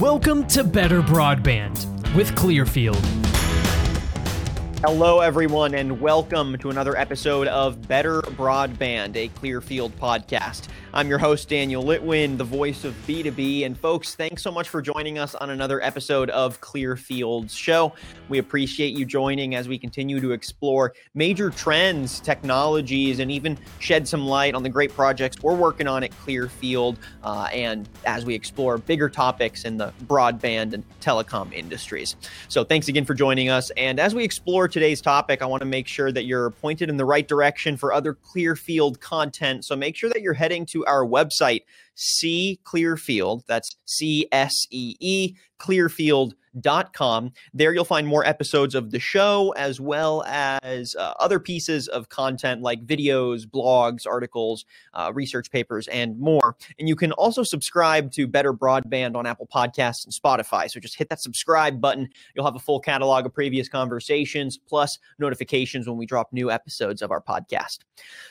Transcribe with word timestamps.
Welcome 0.00 0.46
to 0.48 0.62
Better 0.62 1.00
Broadband 1.00 2.14
with 2.14 2.36
Clearfield. 2.36 3.02
Hello, 4.88 5.18
everyone, 5.18 5.74
and 5.74 6.00
welcome 6.00 6.56
to 6.58 6.70
another 6.70 6.96
episode 6.96 7.48
of 7.48 7.88
Better 7.88 8.22
Broadband, 8.22 9.16
a 9.16 9.26
Clearfield 9.26 9.96
podcast. 9.98 10.68
I'm 10.94 11.08
your 11.08 11.18
host, 11.18 11.48
Daniel 11.48 11.82
Litwin, 11.82 12.38
the 12.38 12.44
voice 12.44 12.84
of 12.84 12.94
B2B. 13.06 13.66
And 13.66 13.76
folks, 13.76 14.14
thanks 14.14 14.42
so 14.42 14.52
much 14.52 14.68
for 14.68 14.80
joining 14.80 15.18
us 15.18 15.34
on 15.34 15.50
another 15.50 15.82
episode 15.82 16.30
of 16.30 16.60
Clearfield's 16.60 17.52
show. 17.52 17.92
We 18.28 18.38
appreciate 18.38 18.96
you 18.96 19.04
joining 19.04 19.56
as 19.56 19.66
we 19.68 19.76
continue 19.76 20.20
to 20.20 20.30
explore 20.30 20.94
major 21.14 21.50
trends, 21.50 22.20
technologies, 22.20 23.18
and 23.18 23.30
even 23.30 23.58
shed 23.80 24.06
some 24.06 24.24
light 24.24 24.54
on 24.54 24.62
the 24.62 24.70
great 24.70 24.94
projects 24.94 25.42
we're 25.42 25.56
working 25.56 25.88
on 25.88 26.04
at 26.04 26.12
Clearfield. 26.12 26.96
Uh, 27.24 27.48
and 27.52 27.88
as 28.06 28.24
we 28.24 28.34
explore 28.34 28.78
bigger 28.78 29.10
topics 29.10 29.64
in 29.64 29.76
the 29.76 29.92
broadband 30.06 30.74
and 30.74 30.84
telecom 31.00 31.52
industries. 31.52 32.14
So 32.48 32.62
thanks 32.62 32.86
again 32.86 33.04
for 33.04 33.14
joining 33.14 33.50
us. 33.50 33.70
And 33.76 33.98
as 33.98 34.14
we 34.14 34.22
explore 34.22 34.68
today's 34.76 35.00
topic, 35.00 35.40
I 35.40 35.46
want 35.46 35.62
to 35.62 35.66
make 35.66 35.88
sure 35.88 36.12
that 36.12 36.26
you're 36.26 36.50
pointed 36.50 36.90
in 36.90 36.98
the 36.98 37.04
right 37.06 37.26
direction 37.26 37.78
for 37.78 37.94
other 37.94 38.12
Clearfield 38.12 39.00
content. 39.00 39.64
So 39.64 39.74
make 39.74 39.96
sure 39.96 40.10
that 40.10 40.20
you're 40.20 40.34
heading 40.34 40.66
to 40.66 40.84
our 40.84 41.02
website, 41.02 41.62
C 41.96 42.60
Clearfield. 42.62 43.42
That's 43.48 43.76
C 43.86 44.28
S 44.30 44.66
E 44.70 44.94
E 45.00 45.34
Clearfield 45.58 46.34
com. 46.92 47.32
There 47.52 47.72
you'll 47.72 47.84
find 47.84 48.06
more 48.06 48.24
episodes 48.24 48.74
of 48.74 48.90
the 48.90 48.98
show 48.98 49.52
as 49.56 49.80
well 49.80 50.24
as 50.26 50.94
uh, 50.96 51.12
other 51.18 51.38
pieces 51.38 51.88
of 51.88 52.08
content 52.08 52.62
like 52.62 52.86
videos, 52.86 53.44
blogs, 53.44 54.06
articles, 54.06 54.64
uh, 54.94 55.12
research 55.14 55.50
papers, 55.50 55.88
and 55.88 56.18
more. 56.18 56.56
And 56.78 56.88
you 56.88 56.96
can 56.96 57.12
also 57.12 57.42
subscribe 57.42 58.10
to 58.12 58.26
Better 58.26 58.52
Broadband 58.52 59.16
on 59.16 59.26
Apple 59.26 59.48
Podcasts 59.52 60.04
and 60.04 60.14
Spotify. 60.14 60.70
So 60.70 60.80
just 60.80 60.96
hit 60.96 61.08
that 61.10 61.20
subscribe 61.20 61.80
button. 61.80 62.08
You'll 62.34 62.44
have 62.44 62.56
a 62.56 62.60
full 62.60 62.80
catalog 62.80 63.26
of 63.26 63.34
previous 63.34 63.68
conversations 63.68 64.58
plus 64.58 64.98
notifications 65.18 65.88
when 65.88 65.96
we 65.96 66.06
drop 66.06 66.32
new 66.32 66.50
episodes 66.50 67.02
of 67.02 67.10
our 67.10 67.20
podcast. 67.20 67.80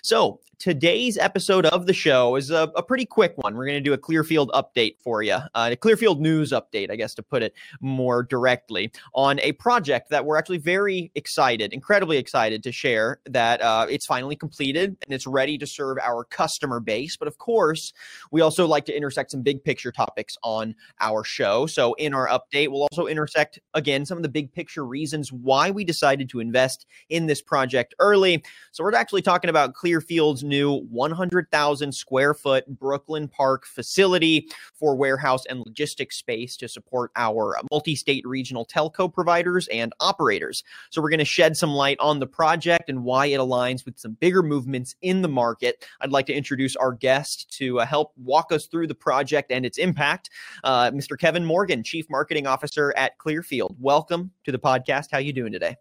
So 0.01 0.39
today's 0.57 1.17
episode 1.17 1.65
of 1.65 1.85
the 1.85 1.93
show 1.93 2.35
is 2.35 2.49
a, 2.49 2.71
a 2.75 2.83
pretty 2.83 3.05
quick 3.05 3.37
one. 3.37 3.54
We're 3.55 3.65
going 3.65 3.77
to 3.77 3.81
do 3.81 3.93
a 3.93 3.97
Clearfield 3.97 4.51
update 4.53 4.97
for 4.99 5.23
you, 5.23 5.33
uh, 5.33 5.69
a 5.71 5.75
Clearfield 5.75 6.21
news 6.21 6.51
update, 6.51 6.91
I 6.91 6.95
guess, 6.95 7.13
to 7.15 7.23
put 7.23 7.43
it 7.43 7.53
more 7.81 8.23
directly 8.23 8.91
on 9.13 9.39
a 9.39 9.53
project 9.53 10.09
that 10.09 10.25
we're 10.25 10.37
actually 10.37 10.57
very 10.57 11.11
excited, 11.15 11.73
incredibly 11.73 12.17
excited 12.17 12.63
to 12.63 12.71
share 12.71 13.19
that 13.25 13.61
uh, 13.61 13.87
it's 13.89 14.05
finally 14.05 14.35
completed 14.35 14.97
and 15.03 15.13
it's 15.13 15.25
ready 15.25 15.57
to 15.57 15.65
serve 15.65 15.97
our 16.01 16.23
customer 16.23 16.79
base. 16.79 17.17
But 17.17 17.27
of 17.27 17.37
course, 17.37 17.93
we 18.31 18.41
also 18.41 18.67
like 18.67 18.85
to 18.85 18.95
intersect 18.95 19.31
some 19.31 19.41
big 19.41 19.63
picture 19.63 19.91
topics 19.91 20.37
on 20.43 20.75
our 20.99 21.23
show. 21.23 21.65
So 21.65 21.93
in 21.93 22.13
our 22.13 22.27
update, 22.27 22.69
we'll 22.69 22.87
also 22.91 23.07
intersect 23.07 23.59
again 23.73 24.05
some 24.05 24.17
of 24.17 24.23
the 24.23 24.29
big 24.29 24.51
picture 24.51 24.85
reasons 24.85 25.31
why 25.31 25.71
we 25.71 25.83
decided 25.83 26.29
to 26.29 26.39
invest 26.39 26.85
in 27.09 27.25
this 27.25 27.41
project 27.41 27.95
early. 27.99 28.43
So 28.71 28.83
we're 28.83 28.95
actually 28.95 29.21
talking 29.21 29.49
about 29.49 29.73
Clearfield's 29.73 30.43
new 30.43 30.81
100,000 30.89 31.91
square 31.93 32.33
foot 32.33 32.67
Brooklyn 32.67 33.27
Park 33.27 33.44
facility 33.63 34.47
for 34.73 34.95
warehouse 34.95 35.45
and 35.45 35.59
logistics 35.59 36.17
space 36.17 36.57
to 36.57 36.67
support 36.67 37.11
our 37.15 37.57
multi 37.71 37.95
state 37.95 38.25
regional 38.27 38.65
telco 38.65 39.11
providers 39.11 39.67
and 39.69 39.93
operators. 39.99 40.63
So, 40.89 41.01
we're 41.01 41.09
going 41.09 41.19
to 41.19 41.25
shed 41.25 41.55
some 41.55 41.71
light 41.71 41.97
on 41.99 42.19
the 42.19 42.27
project 42.27 42.89
and 42.89 43.03
why 43.03 43.27
it 43.27 43.39
aligns 43.39 43.85
with 43.85 43.99
some 43.99 44.13
bigger 44.13 44.43
movements 44.43 44.95
in 45.01 45.21
the 45.21 45.27
market. 45.27 45.85
I'd 46.01 46.11
like 46.11 46.25
to 46.27 46.33
introduce 46.33 46.75
our 46.75 46.91
guest 46.91 47.51
to 47.57 47.79
uh, 47.79 47.85
help 47.85 48.13
walk 48.17 48.51
us 48.51 48.67
through 48.67 48.87
the 48.87 48.95
project 48.95 49.51
and 49.51 49.65
its 49.65 49.77
impact, 49.77 50.29
uh, 50.63 50.91
Mr. 50.91 51.17
Kevin 51.17 51.45
Morgan, 51.45 51.83
Chief 51.83 52.09
Marketing 52.09 52.47
Officer 52.47 52.93
at 52.97 53.17
Clearfield. 53.17 53.75
Welcome 53.79 54.31
to 54.45 54.51
the 54.51 54.59
podcast. 54.59 55.07
How 55.11 55.19
you 55.19 55.33
doing 55.33 55.51
today? 55.51 55.75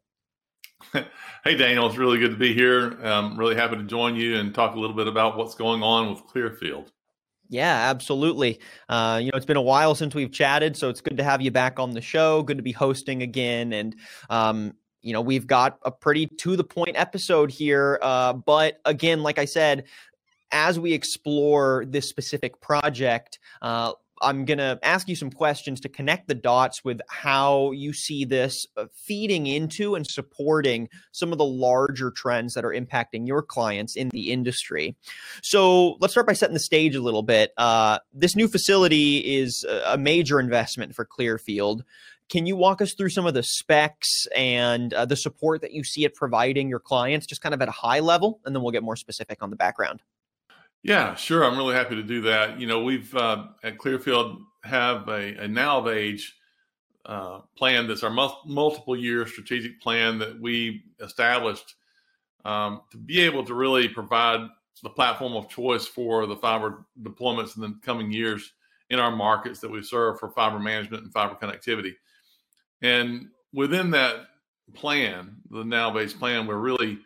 Hey, 1.45 1.57
Daniel, 1.57 1.87
it's 1.87 1.99
really 1.99 2.17
good 2.17 2.31
to 2.31 2.39
be 2.39 2.55
here. 2.55 2.99
I'm 3.03 3.39
really 3.39 3.55
happy 3.55 3.77
to 3.77 3.83
join 3.83 4.17
you 4.17 4.37
and 4.39 4.55
talk 4.55 4.75
a 4.75 4.81
little 4.81 4.97
bit 4.97 5.07
about 5.07 5.37
what's 5.37 5.55
going 5.55 5.83
on 5.83 6.09
with 6.09 6.25
Clearfield. 6.27 6.91
Yeah, 7.49 7.91
absolutely. 7.91 8.61
Uh, 8.89 9.21
you 9.23 9.31
know, 9.31 9.37
it's 9.37 9.47
been 9.47 9.57
a 9.57 9.63
while 9.63 9.95
since 9.95 10.15
we've 10.15 10.33
chatted, 10.33 10.77
so 10.77 10.89
it's 10.89 11.01
good 11.01 11.17
to 11.19 11.25
have 11.25 11.43
you 11.43 11.51
back 11.51 11.79
on 11.79 11.91
the 11.91 12.01
show. 12.01 12.43
Good 12.43 12.57
to 12.57 12.63
be 12.63 12.73
hosting 12.73 13.23
again, 13.23 13.73
and 13.73 13.95
um, 14.31 14.75
you 15.03 15.13
know, 15.13 15.21
we've 15.21 15.47
got 15.47 15.79
a 15.83 15.91
pretty 15.91 16.27
to 16.27 16.57
the 16.57 16.65
point 16.65 16.97
episode 16.97 17.51
here. 17.51 17.99
Uh, 18.03 18.33
but 18.33 18.81
again, 18.85 19.23
like 19.23 19.39
I 19.39 19.45
said, 19.45 19.85
as 20.53 20.79
we 20.79 20.93
explore 20.93 21.85
this 21.87 22.09
specific 22.09 22.61
project, 22.61 23.39
uh, 23.61 23.93
I'm 24.23 24.45
going 24.45 24.59
to 24.59 24.79
ask 24.83 25.09
you 25.09 25.17
some 25.17 25.31
questions 25.31 25.81
to 25.81 25.89
connect 25.89 26.29
the 26.29 26.35
dots 26.35 26.85
with 26.85 27.01
how 27.09 27.73
you 27.73 27.93
see 27.93 28.25
this 28.25 28.67
uh, 28.77 28.87
feeding 28.93 29.47
into 29.47 29.95
and 29.95 30.07
supporting 30.07 30.89
some 31.13 31.33
of 31.33 31.39
the 31.39 31.45
larger 31.45 32.11
trends 32.11 32.55
that 32.55 32.65
are 32.65 32.71
impacting 32.71 33.27
your 33.27 33.43
clients 33.43 33.97
in 33.97 34.09
the 34.11 34.33
industry. 34.33 34.97
So 35.43 35.97
let's 36.01 36.15
start 36.15 36.27
by 36.27 36.33
setting 36.33 36.55
the 36.55 36.61
stage 36.61 36.95
a 36.95 37.03
little 37.03 37.23
bit. 37.23 37.53
Uh, 37.57 37.99
this 38.13 38.37
new 38.37 38.49
facility 38.49 39.19
is 39.19 39.65
a 39.87 39.99
major 39.99 40.41
investment 40.41 40.95
for 40.95 41.05
Clearfield. 41.05 41.85
Can 42.31 42.47
you 42.47 42.57
walk 42.57 42.81
us 42.81 42.95
through 42.95 43.11
some 43.11 43.27
of 43.27 43.35
the 43.35 43.43
specs 43.43 44.27
and 44.35 44.95
uh, 44.95 45.05
the 45.05 45.17
support 45.17 45.61
that 45.61 45.73
you 45.73 45.85
see 45.85 46.05
it 46.05 46.15
providing 46.15 46.69
your 46.69 46.81
clients, 46.81 47.27
just 47.27 47.43
kind 47.43 47.55
of 47.55 47.61
at 47.61 47.69
a 47.69 47.73
high 47.73 48.01
level? 48.01 48.41
And 48.45 48.55
then 48.55 48.63
we'll 48.63 48.73
get 48.73 48.83
more 48.83 48.97
specific 48.97 49.43
on 49.43 49.51
the 49.51 49.57
background. 49.57 50.01
Yeah, 50.85 51.15
sure. 51.15 51.45
I'm 51.45 51.57
really 51.57 51.75
happy 51.75 51.95
to 51.97 52.03
do 52.03 52.21
that. 52.23 52.61
You 52.61 52.67
know, 52.67 52.83
we've 52.85 53.13
uh, 53.17 53.47
at 53.63 53.79
Clearfield 53.79 54.43
have 54.65 55.09
a, 55.09 55.35
a 55.37 55.49
now 55.49 55.79
of 55.79 55.89
age 55.89 56.35
uh, 57.07 57.41
plan 57.57 57.89
that's 57.89 58.03
our 58.03 58.11
multiple 58.11 58.95
year 58.95 59.27
strategic 59.27 59.81
plan 59.81 60.19
that 60.19 60.39
we 60.39 60.85
established 61.01 61.75
um, 62.45 62.83
to 62.91 62.99
be 62.99 63.23
able 63.23 63.45
to 63.45 63.55
really 63.55 63.89
provide 63.89 64.47
the 64.83 64.91
platform 64.91 65.33
of 65.33 65.49
choice 65.49 65.87
for 65.87 66.27
the 66.27 66.37
fiber 66.37 66.85
deployments 67.03 67.57
in 67.57 67.63
the 67.63 67.79
coming 67.83 68.13
years 68.13 68.53
in 68.91 68.99
our 68.99 69.11
markets 69.11 69.61
that 69.61 69.71
we 69.71 69.83
serve 69.83 70.21
for 70.21 70.29
fiber 70.31 70.59
management 70.59 71.03
and 71.03 71.13
fiber 71.15 71.35
connectivity. 71.35 71.93
And 72.83 73.29
within 73.55 73.91
that 73.93 74.27
plan, 74.75 75.37
the 75.51 75.65
now 75.65 75.91
based 75.91 76.19
plan, 76.19 76.47
we're 76.47 76.57
really 76.57 76.99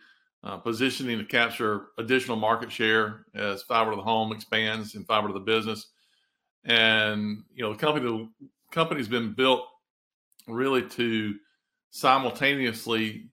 uh, 0.44 0.56
positioning 0.56 1.18
to 1.18 1.24
capture 1.24 1.86
additional 1.98 2.36
market 2.36 2.70
share 2.70 3.26
as 3.34 3.62
fiber 3.62 3.90
to 3.90 3.96
the 3.96 4.02
home 4.02 4.32
expands 4.32 4.94
and 4.94 5.06
fiber 5.06 5.28
to 5.28 5.34
the 5.34 5.40
business. 5.40 5.88
And 6.64 7.42
you 7.52 7.62
know, 7.62 7.72
the 7.72 7.78
company 7.78 8.06
the 8.06 8.48
company's 8.70 9.08
been 9.08 9.32
built 9.32 9.62
really 10.46 10.82
to 10.82 11.34
simultaneously 11.90 13.30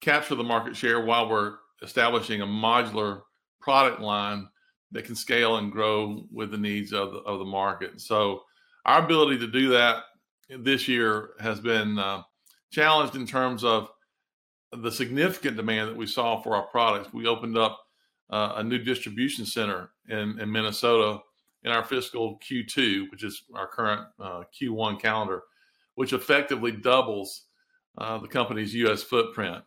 capture 0.00 0.34
the 0.34 0.44
market 0.44 0.76
share 0.76 1.04
while 1.04 1.28
we're 1.28 1.56
establishing 1.82 2.40
a 2.40 2.46
modular 2.46 3.22
product 3.60 4.00
line 4.00 4.48
that 4.90 5.04
can 5.04 5.14
scale 5.14 5.56
and 5.56 5.70
grow 5.70 6.24
with 6.32 6.50
the 6.50 6.58
needs 6.58 6.92
of 6.92 7.12
the, 7.12 7.18
of 7.18 7.38
the 7.38 7.44
market. 7.44 8.00
So 8.00 8.42
our 8.86 9.04
ability 9.04 9.38
to 9.38 9.46
do 9.46 9.68
that 9.70 10.04
this 10.48 10.88
year 10.88 11.30
has 11.40 11.60
been 11.60 11.98
uh, 11.98 12.22
challenged 12.70 13.16
in 13.16 13.26
terms 13.26 13.64
of 13.64 13.88
the 14.72 14.90
significant 14.90 15.56
demand 15.56 15.88
that 15.88 15.96
we 15.96 16.06
saw 16.06 16.40
for 16.40 16.54
our 16.54 16.64
products, 16.64 17.12
we 17.12 17.26
opened 17.26 17.56
up 17.56 17.78
uh, 18.30 18.54
a 18.56 18.62
new 18.62 18.78
distribution 18.78 19.46
center 19.46 19.90
in, 20.08 20.38
in, 20.40 20.50
Minnesota 20.50 21.20
in 21.64 21.72
our 21.72 21.84
fiscal 21.84 22.38
Q2, 22.38 23.10
which 23.10 23.24
is 23.24 23.44
our 23.54 23.66
current 23.66 24.02
uh, 24.20 24.42
Q1 24.60 25.00
calendar, 25.00 25.42
which 25.94 26.12
effectively 26.12 26.72
doubles 26.72 27.44
uh, 27.96 28.18
the 28.18 28.28
company's 28.28 28.74
U.S. 28.74 29.02
footprint. 29.02 29.64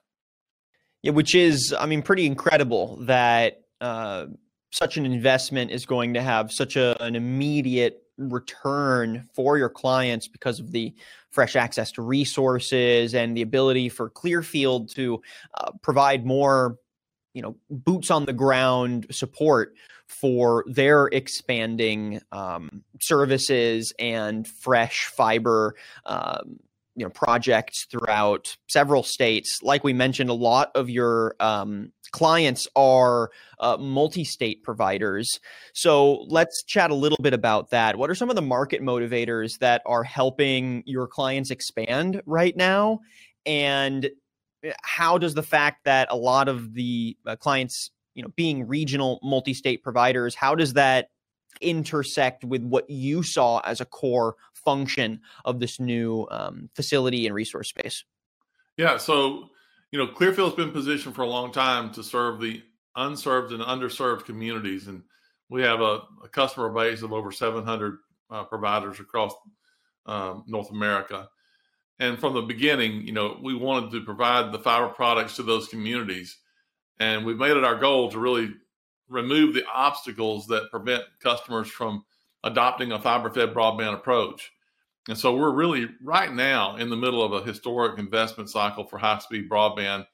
Yeah, 1.02 1.12
which 1.12 1.34
is, 1.34 1.76
I 1.78 1.88
mean, 1.88 2.04
pretty 2.04 2.28
incredible 2.28 2.98
that 3.06 3.64
uh, 3.82 4.28
such 4.72 4.98
an 4.98 5.06
investment 5.06 5.72
is 5.72 5.86
going 5.86 6.14
to 6.14 6.22
have 6.22 6.52
such 6.52 6.76
a, 6.76 7.02
an 7.02 7.16
immediate 7.16 8.04
return 8.30 9.28
for 9.34 9.58
your 9.58 9.70
clients 9.70 10.28
because 10.28 10.60
of 10.60 10.72
the 10.72 10.94
fresh 11.30 11.56
access 11.56 11.92
to 11.94 12.02
resources 12.02 13.16
and 13.16 13.36
the 13.36 13.42
ability 13.42 13.90
for 13.90 14.10
Clearfield 14.10 14.94
to 14.96 15.22
uh, 15.56 15.72
provide 15.82 16.26
more, 16.26 16.78
you 17.34 17.42
know, 17.42 17.56
boots 17.70 18.12
on 18.12 18.26
the 18.26 18.34
ground 18.34 19.08
support 19.12 19.74
for 20.08 20.66
their 20.68 21.08
expanding 21.08 22.20
um, 22.34 22.84
services 23.00 23.94
and 23.98 24.46
fresh 24.48 25.06
fiber. 25.06 25.76
Um, 26.06 26.60
you 26.96 27.06
know 27.06 27.10
projects 27.10 27.86
throughout 27.90 28.56
several 28.68 29.04
states. 29.04 29.60
Like 29.62 29.84
we 29.84 29.94
mentioned 29.94 30.30
a 30.30 30.36
lot 30.36 30.72
of 30.76 30.90
your 30.90 31.36
um, 31.40 31.92
clients 32.12 32.68
are 32.76 33.32
uh, 33.60 33.78
multi-state 33.78 34.64
providers. 34.64 35.40
So 35.74 36.26
let's 36.28 36.64
chat 36.64 36.92
a 36.92 36.96
little 36.96 37.18
bit 37.22 37.34
about 37.34 37.70
that. 37.70 37.98
What 37.98 38.10
are 38.10 38.16
some 38.16 38.30
of 38.30 38.36
the 38.36 38.42
market 38.42 38.82
motivators 38.82 39.60
that 39.60 39.82
are 39.86 40.04
helping 40.04 40.84
your 40.86 41.08
clients 41.08 41.52
expand 41.52 42.22
right 42.26 42.56
now? 42.56 43.00
And 43.46 44.10
eh, 44.64 44.74
how 44.84 45.18
does 45.18 45.34
the 45.34 45.44
fact 45.44 45.86
that 45.86 46.08
a 46.12 46.18
lot 46.18 46.50
of 46.50 46.74
the 46.74 47.18
uh, 47.26 47.36
clients 47.38 47.90
you 48.14 48.24
know 48.24 48.30
being 48.36 48.68
regional 48.68 49.20
multi-state 49.24 49.84
providers 49.84 50.36
how 50.36 50.54
does 50.54 50.74
that 50.74 51.08
intersect 51.62 52.44
with 52.44 52.64
what 52.64 52.90
you 52.90 53.24
saw 53.24 53.60
as 53.60 53.82
a 53.82 53.86
core 53.86 54.36
function 54.64 55.22
of 55.46 55.60
this 55.60 55.80
new 55.80 56.28
um, 56.32 56.70
facility 56.76 57.26
and 57.26 57.36
resource 57.36 57.70
space? 57.70 58.04
Yeah, 58.78 58.98
so 58.98 59.50
you 59.92 60.00
know, 60.00 60.08
Clearfield's 60.08 60.56
been 60.56 60.72
positioned 60.72 61.16
for 61.16 61.24
a 61.24 61.28
long 61.28 61.52
time 61.52 61.92
to 61.94 62.04
serve 62.04 62.40
the 62.40 62.64
unserved 62.96 63.52
and 63.52 63.62
underserved 63.62 64.26
communities, 64.26 64.88
and 64.88 65.04
we 65.50 65.62
have 65.62 65.82
a, 65.82 66.02
a 66.24 66.30
customer 66.32 66.70
base 66.70 67.02
of 67.02 67.12
over 67.12 67.32
700 67.32 67.98
uh, 68.30 68.44
providers 68.46 69.00
across 69.00 69.34
um, 70.06 70.46
North 70.48 70.72
America. 70.72 71.28
And 72.00 72.18
from 72.18 72.34
the 72.34 72.42
beginning, 72.42 73.06
you 73.06 73.12
know, 73.12 73.38
we 73.44 73.54
wanted 73.54 73.92
to 73.92 74.02
provide 74.02 74.52
the 74.52 74.60
fiber 74.60 74.88
products 74.88 75.36
to 75.36 75.44
those 75.44 75.68
communities, 75.68 76.38
and 77.00 77.26
we've 77.26 77.38
made 77.38 77.58
it 77.58 77.64
our 77.64 77.78
goal 77.78 78.10
to 78.12 78.20
really 78.20 78.52
remove 79.10 79.54
the 79.54 79.66
obstacles 79.68 80.48
that 80.48 80.72
prevent 80.72 81.04
customers 81.22 81.70
from 81.70 82.06
adopting 82.44 82.92
a 82.92 83.02
fiber-fed 83.02 83.54
broadband 83.54 83.94
approach. 83.94 84.52
And 85.08 85.18
so 85.18 85.36
we're 85.36 85.52
really 85.52 85.90
right 86.04 86.32
now 86.32 86.76
in 86.78 86.90
the 86.90 86.96
middle 86.96 87.24
of 87.24 87.34
a 87.34 87.46
historic 87.46 87.98
investment 87.98 88.50
cycle 88.50 88.86
for 88.86 88.98
high-speed 88.98 89.50
broadband 89.50 90.06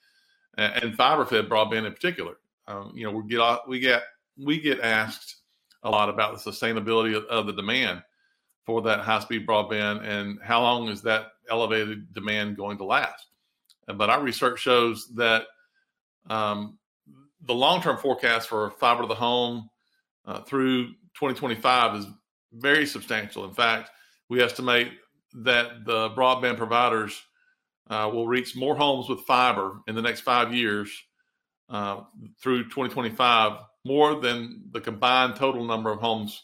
and, 0.58 0.84
and 0.84 0.96
fiber-fed 0.96 1.50
broadband 1.50 1.86
in 1.86 1.94
particular. 1.94 2.36
Um, 2.68 2.92
you 2.96 3.06
know, 3.06 3.12
we 3.12 3.28
get 3.28 3.60
we 3.68 3.80
get 3.80 4.04
we 4.38 4.60
get 4.60 4.82
asked 4.82 5.38
a 5.84 5.90
lot 5.90 6.10
about 6.10 6.34
the 6.34 6.52
sustainability 6.52 7.16
of, 7.16 7.24
of 7.26 7.48
the 7.48 7.54
demand 7.54 8.04
for 8.66 8.82
that 8.82 9.00
high-speed 9.00 9.48
broadband 9.48 10.04
and 10.04 10.40
how 10.44 10.62
long 10.62 10.90
is 10.90 11.02
that 11.02 11.28
elevated 11.50 12.14
demand 12.14 12.58
going 12.58 12.78
to 12.78 12.84
last. 12.84 13.28
But 13.88 14.10
our 14.10 14.22
research 14.22 14.60
shows 14.60 15.08
that 15.16 15.44
um, 16.30 16.78
the 17.46 17.54
long-term 17.54 17.98
forecast 17.98 18.50
for 18.50 18.72
fiber 18.72 19.04
to 19.04 19.08
the 19.08 19.16
home 19.16 19.70
uh, 20.26 20.42
through 20.42 20.92
2025 21.20 21.96
is 21.96 22.06
very 22.54 22.86
substantial. 22.86 23.46
In 23.46 23.54
fact, 23.54 23.90
we 24.30 24.42
estimate 24.42 24.92
that 25.34 25.86
the 25.86 26.10
broadband 26.12 26.58
providers 26.58 27.22
uh, 27.90 28.10
will 28.12 28.28
reach 28.28 28.56
more 28.56 28.76
homes 28.76 29.10
with 29.10 29.22
fiber 29.22 29.80
in 29.88 29.96
the 29.96 30.02
next 30.02 30.22
five 30.22 30.54
years 30.54 30.92
uh, 31.70 32.02
through 32.42 32.64
2025, 32.66 33.60
more 33.86 34.20
than 34.20 34.64
the 34.72 34.82
combined 34.82 35.36
total 35.36 35.66
number 35.66 35.92
of 35.92 36.00
homes 36.00 36.44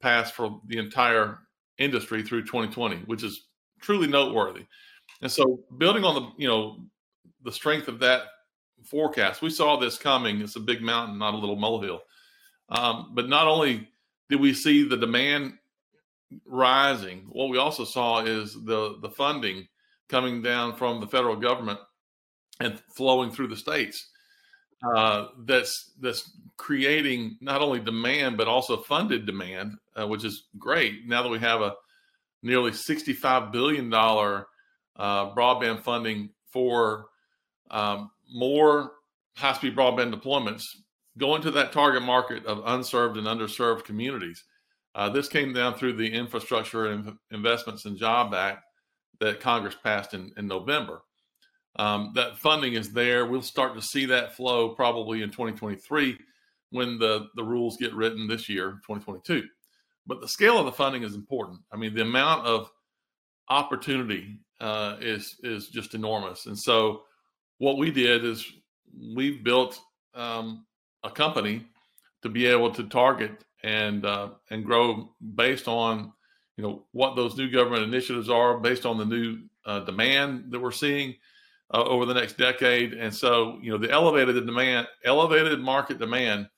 passed 0.00 0.34
for 0.34 0.60
the 0.66 0.78
entire 0.78 1.38
industry 1.78 2.22
through 2.22 2.42
2020, 2.42 2.96
which 3.06 3.22
is 3.22 3.48
truly 3.80 4.06
noteworthy. 4.06 4.64
And 5.22 5.30
so, 5.30 5.60
building 5.78 6.04
on 6.04 6.14
the 6.14 6.30
you 6.36 6.48
know 6.48 6.84
the 7.42 7.52
strength 7.52 7.88
of 7.88 7.98
that 8.00 8.22
forecast, 8.84 9.42
we 9.42 9.50
saw 9.50 9.76
this 9.76 9.98
coming. 9.98 10.40
It's 10.40 10.56
a 10.56 10.60
big 10.60 10.82
mountain, 10.82 11.18
not 11.18 11.34
a 11.34 11.38
little 11.38 11.56
molehill. 11.56 12.00
Um, 12.68 13.12
but 13.14 13.28
not 13.28 13.48
only 13.48 13.88
did 14.28 14.40
we 14.40 14.54
see 14.54 14.86
the 14.86 14.96
demand 14.96 15.54
rising, 16.44 17.26
what 17.30 17.48
we 17.48 17.58
also 17.58 17.84
saw 17.84 18.20
is 18.20 18.54
the 18.54 18.98
the 19.00 19.10
funding 19.10 19.68
coming 20.08 20.42
down 20.42 20.76
from 20.76 21.00
the 21.00 21.06
federal 21.06 21.36
government 21.36 21.78
and 22.60 22.80
flowing 22.94 23.30
through 23.30 23.48
the 23.48 23.56
states. 23.56 24.08
Uh, 24.94 25.28
that's 25.44 25.92
that's 26.00 26.30
creating 26.56 27.36
not 27.40 27.60
only 27.60 27.80
demand 27.80 28.36
but 28.36 28.48
also 28.48 28.76
funded 28.76 29.26
demand, 29.26 29.76
uh, 29.98 30.06
which 30.06 30.24
is 30.24 30.44
great. 30.58 31.06
Now 31.06 31.22
that 31.22 31.28
we 31.28 31.38
have 31.38 31.62
a 31.62 31.74
nearly 32.42 32.72
sixty-five 32.72 33.50
billion 33.50 33.90
dollar 33.90 34.46
uh, 34.96 35.34
broadband 35.34 35.82
funding 35.82 36.30
for 36.52 37.06
um, 37.70 38.10
more 38.32 38.92
high-speed 39.36 39.76
broadband 39.76 40.12
deployments 40.12 40.76
going 41.18 41.42
to 41.42 41.50
that 41.50 41.72
target 41.72 42.02
market 42.02 42.46
of 42.46 42.62
unserved 42.64 43.16
and 43.16 43.26
underserved 43.26 43.84
communities. 43.84 44.44
Uh, 44.94 45.08
this 45.08 45.28
came 45.28 45.52
down 45.52 45.74
through 45.74 45.92
the 45.92 46.10
Infrastructure 46.12 47.02
Investments 47.30 47.84
and 47.84 47.96
Job 47.96 48.34
Act 48.34 48.64
that 49.20 49.40
Congress 49.40 49.76
passed 49.82 50.14
in, 50.14 50.32
in 50.36 50.46
November. 50.46 51.02
Um, 51.76 52.12
that 52.14 52.38
funding 52.38 52.74
is 52.74 52.92
there. 52.92 53.26
We'll 53.26 53.42
start 53.42 53.74
to 53.74 53.82
see 53.82 54.06
that 54.06 54.34
flow 54.34 54.70
probably 54.70 55.22
in 55.22 55.30
2023 55.30 56.18
when 56.70 56.98
the, 56.98 57.28
the 57.36 57.44
rules 57.44 57.76
get 57.76 57.94
written 57.94 58.26
this 58.26 58.48
year, 58.48 58.80
2022. 58.86 59.44
But 60.06 60.20
the 60.20 60.28
scale 60.28 60.58
of 60.58 60.66
the 60.66 60.72
funding 60.72 61.02
is 61.02 61.14
important. 61.14 61.60
I 61.72 61.76
mean, 61.76 61.94
the 61.94 62.02
amount 62.02 62.46
of 62.46 62.70
opportunity 63.48 64.40
uh, 64.60 64.96
is 65.00 65.36
is 65.42 65.68
just 65.68 65.94
enormous. 65.94 66.46
And 66.46 66.58
so, 66.58 67.02
what 67.58 67.78
we 67.78 67.90
did 67.90 68.24
is 68.24 68.44
we 69.14 69.38
built 69.38 69.78
um, 70.14 70.64
a 71.04 71.10
company 71.10 71.66
to 72.22 72.28
be 72.28 72.46
able 72.46 72.70
to 72.72 72.84
target 72.84 73.44
and 73.62 74.04
uh, 74.04 74.30
and 74.50 74.64
grow 74.64 75.10
based 75.34 75.68
on 75.68 76.12
you 76.56 76.64
know 76.64 76.86
what 76.92 77.16
those 77.16 77.36
new 77.36 77.50
government 77.50 77.84
initiatives 77.84 78.28
are, 78.28 78.58
based 78.58 78.86
on 78.86 78.98
the 78.98 79.04
new 79.04 79.38
uh, 79.64 79.80
demand 79.80 80.50
that 80.50 80.60
we're 80.60 80.72
seeing 80.72 81.14
uh, 81.72 81.82
over 81.82 82.06
the 82.06 82.14
next 82.14 82.36
decade. 82.36 82.94
And 82.94 83.14
so, 83.14 83.58
you 83.62 83.70
know, 83.70 83.78
the 83.78 83.90
elevated 83.90 84.34
demand, 84.46 84.88
elevated 85.04 85.60
market 85.60 85.98
demand, 85.98 86.48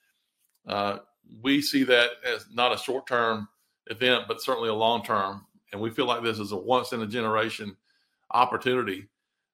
uh, 0.66 0.98
we 1.42 1.60
see 1.60 1.84
that 1.84 2.10
as 2.24 2.46
not 2.52 2.72
a 2.72 2.78
short 2.78 3.06
term 3.06 3.48
event, 3.86 4.24
but 4.28 4.42
certainly 4.42 4.68
a 4.68 4.74
long 4.74 5.04
term. 5.04 5.44
And 5.72 5.80
we 5.80 5.90
feel 5.90 6.06
like 6.06 6.22
this 6.22 6.38
is 6.38 6.52
a 6.52 6.56
once 6.56 6.92
in 6.92 7.02
a 7.02 7.06
generation 7.06 7.76
opportunity 8.30 9.08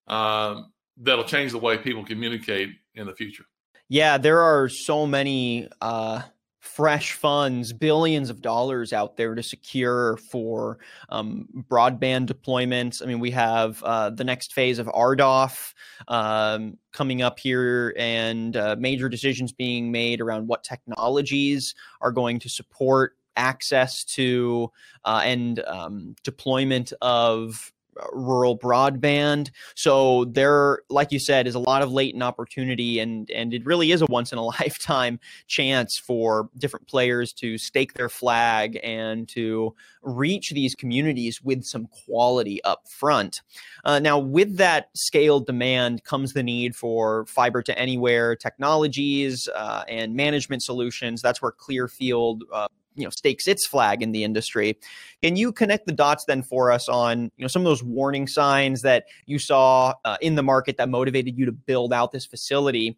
um, 0.06 0.72
that'll 0.96 1.24
change 1.24 1.52
the 1.52 1.58
way 1.58 1.78
people 1.78 2.04
communicate 2.04 2.70
in 2.94 3.06
the 3.06 3.14
future. 3.14 3.44
Yeah, 3.88 4.18
there 4.18 4.40
are 4.40 4.68
so 4.68 5.06
many 5.06 5.68
uh, 5.80 6.22
fresh 6.58 7.12
funds, 7.12 7.72
billions 7.72 8.30
of 8.30 8.42
dollars 8.42 8.92
out 8.92 9.16
there 9.16 9.34
to 9.36 9.42
secure 9.42 10.16
for 10.16 10.78
um, 11.08 11.46
broadband 11.70 12.26
deployments. 12.26 13.00
I 13.00 13.06
mean, 13.06 13.20
we 13.20 13.30
have 13.30 13.80
uh, 13.84 14.10
the 14.10 14.24
next 14.24 14.52
phase 14.52 14.80
of 14.80 14.88
RDOF 14.88 15.72
um, 16.08 16.76
coming 16.92 17.22
up 17.22 17.38
here, 17.38 17.94
and 17.96 18.56
uh, 18.56 18.74
major 18.78 19.08
decisions 19.08 19.52
being 19.52 19.92
made 19.92 20.20
around 20.20 20.48
what 20.48 20.64
technologies 20.64 21.74
are 22.00 22.12
going 22.12 22.40
to 22.40 22.48
support 22.48 23.16
access 23.36 24.02
to 24.02 24.70
uh, 25.04 25.20
and 25.24 25.60
um, 25.60 26.16
deployment 26.24 26.92
of 27.02 27.72
rural 28.12 28.58
broadband. 28.58 29.50
So 29.74 30.24
there, 30.26 30.80
like 30.88 31.12
you 31.12 31.18
said, 31.18 31.46
is 31.46 31.54
a 31.54 31.58
lot 31.58 31.82
of 31.82 31.92
latent 31.92 32.22
opportunity, 32.22 32.98
and 32.98 33.30
and 33.30 33.54
it 33.54 33.64
really 33.64 33.92
is 33.92 34.02
a 34.02 34.06
once 34.10 34.32
in 34.32 34.38
a 34.38 34.44
lifetime 34.44 35.18
chance 35.46 35.98
for 35.98 36.48
different 36.56 36.86
players 36.86 37.32
to 37.34 37.58
stake 37.58 37.94
their 37.94 38.08
flag 38.08 38.78
and 38.82 39.28
to 39.28 39.74
reach 40.02 40.50
these 40.50 40.74
communities 40.74 41.42
with 41.42 41.64
some 41.64 41.86
quality 42.06 42.62
up 42.64 42.88
front. 42.88 43.42
Uh, 43.84 43.98
now, 43.98 44.18
with 44.18 44.56
that 44.56 44.88
scaled 44.94 45.46
demand 45.46 46.04
comes 46.04 46.32
the 46.32 46.42
need 46.42 46.74
for 46.74 47.26
fiber 47.26 47.62
to 47.62 47.76
anywhere 47.78 48.36
technologies 48.36 49.48
uh, 49.54 49.84
and 49.88 50.14
management 50.14 50.62
solutions. 50.62 51.22
That's 51.22 51.42
where 51.42 51.52
Clearfield 51.52 52.44
uh, 52.52 52.68
you 52.96 53.04
know 53.04 53.10
stakes 53.10 53.46
its 53.46 53.66
flag 53.66 54.02
in 54.02 54.12
the 54.12 54.24
industry. 54.24 54.78
Can 55.22 55.36
you 55.36 55.52
connect 55.52 55.86
the 55.86 55.92
dots 55.92 56.24
then 56.24 56.42
for 56.42 56.72
us 56.72 56.88
on 56.88 57.30
you 57.36 57.42
know 57.44 57.48
some 57.48 57.62
of 57.62 57.66
those 57.66 57.82
warning 57.82 58.26
signs 58.26 58.82
that 58.82 59.04
you 59.26 59.38
saw 59.38 59.94
uh, 60.04 60.16
in 60.20 60.34
the 60.34 60.42
market 60.42 60.76
that 60.78 60.88
motivated 60.88 61.38
you 61.38 61.46
to 61.46 61.52
build 61.52 61.92
out 61.92 62.12
this 62.12 62.26
facility? 62.26 62.96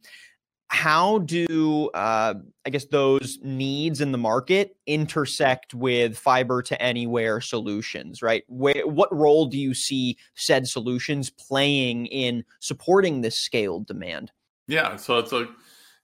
How 0.71 1.21
do 1.21 1.89
uh, 1.95 2.35
I 2.67 2.71
guess 2.71 2.85
those 2.87 3.39
needs 3.43 4.03
in 4.03 4.13
the 4.13 4.19
market 4.19 4.77
intersect 4.87 5.73
with 5.73 6.19
fiber 6.19 6.61
to 6.63 6.81
anywhere 6.81 7.41
solutions? 7.41 8.21
Right, 8.23 8.45
Where, 8.49 8.87
what 8.87 9.15
role 9.15 9.47
do 9.47 9.59
you 9.59 9.73
see 9.73 10.19
said 10.35 10.67
solutions 10.67 11.31
playing 11.31 12.07
in 12.07 12.45
supporting 12.61 13.23
this 13.23 13.41
scaled 13.41 13.87
demand? 13.87 14.31
Yeah, 14.67 14.97
so 14.97 15.19
it's 15.19 15.33
a 15.33 15.49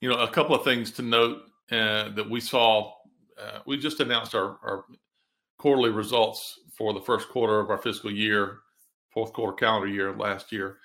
you 0.01 0.09
know 0.09 0.15
a 0.15 0.27
couple 0.27 0.55
of 0.55 0.63
things 0.63 0.91
to 0.93 1.03
note 1.03 1.43
uh, 1.71 2.09
that 2.09 2.29
we 2.29 2.39
saw 2.39 2.94
uh, 3.41 3.59
we 3.65 3.77
just 3.77 3.99
announced 3.99 4.35
our, 4.35 4.57
our 4.63 4.85
quarterly 5.57 5.89
results 5.89 6.59
for 6.77 6.93
the 6.93 7.01
first 7.01 7.29
quarter 7.29 7.59
of 7.59 7.69
our 7.69 7.77
fiscal 7.77 8.11
year, 8.11 8.59
fourth 9.13 9.33
quarter 9.33 9.53
calendar 9.53 9.87
year 9.87 10.15
last 10.15 10.51
year. 10.51 10.77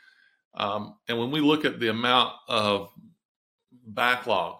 Um, 0.55 0.97
and 1.09 1.19
when 1.19 1.31
we 1.31 1.41
look 1.41 1.65
at 1.65 1.79
the 1.81 1.89
amount 1.89 2.35
of 2.49 2.91
backlog, 3.87 4.57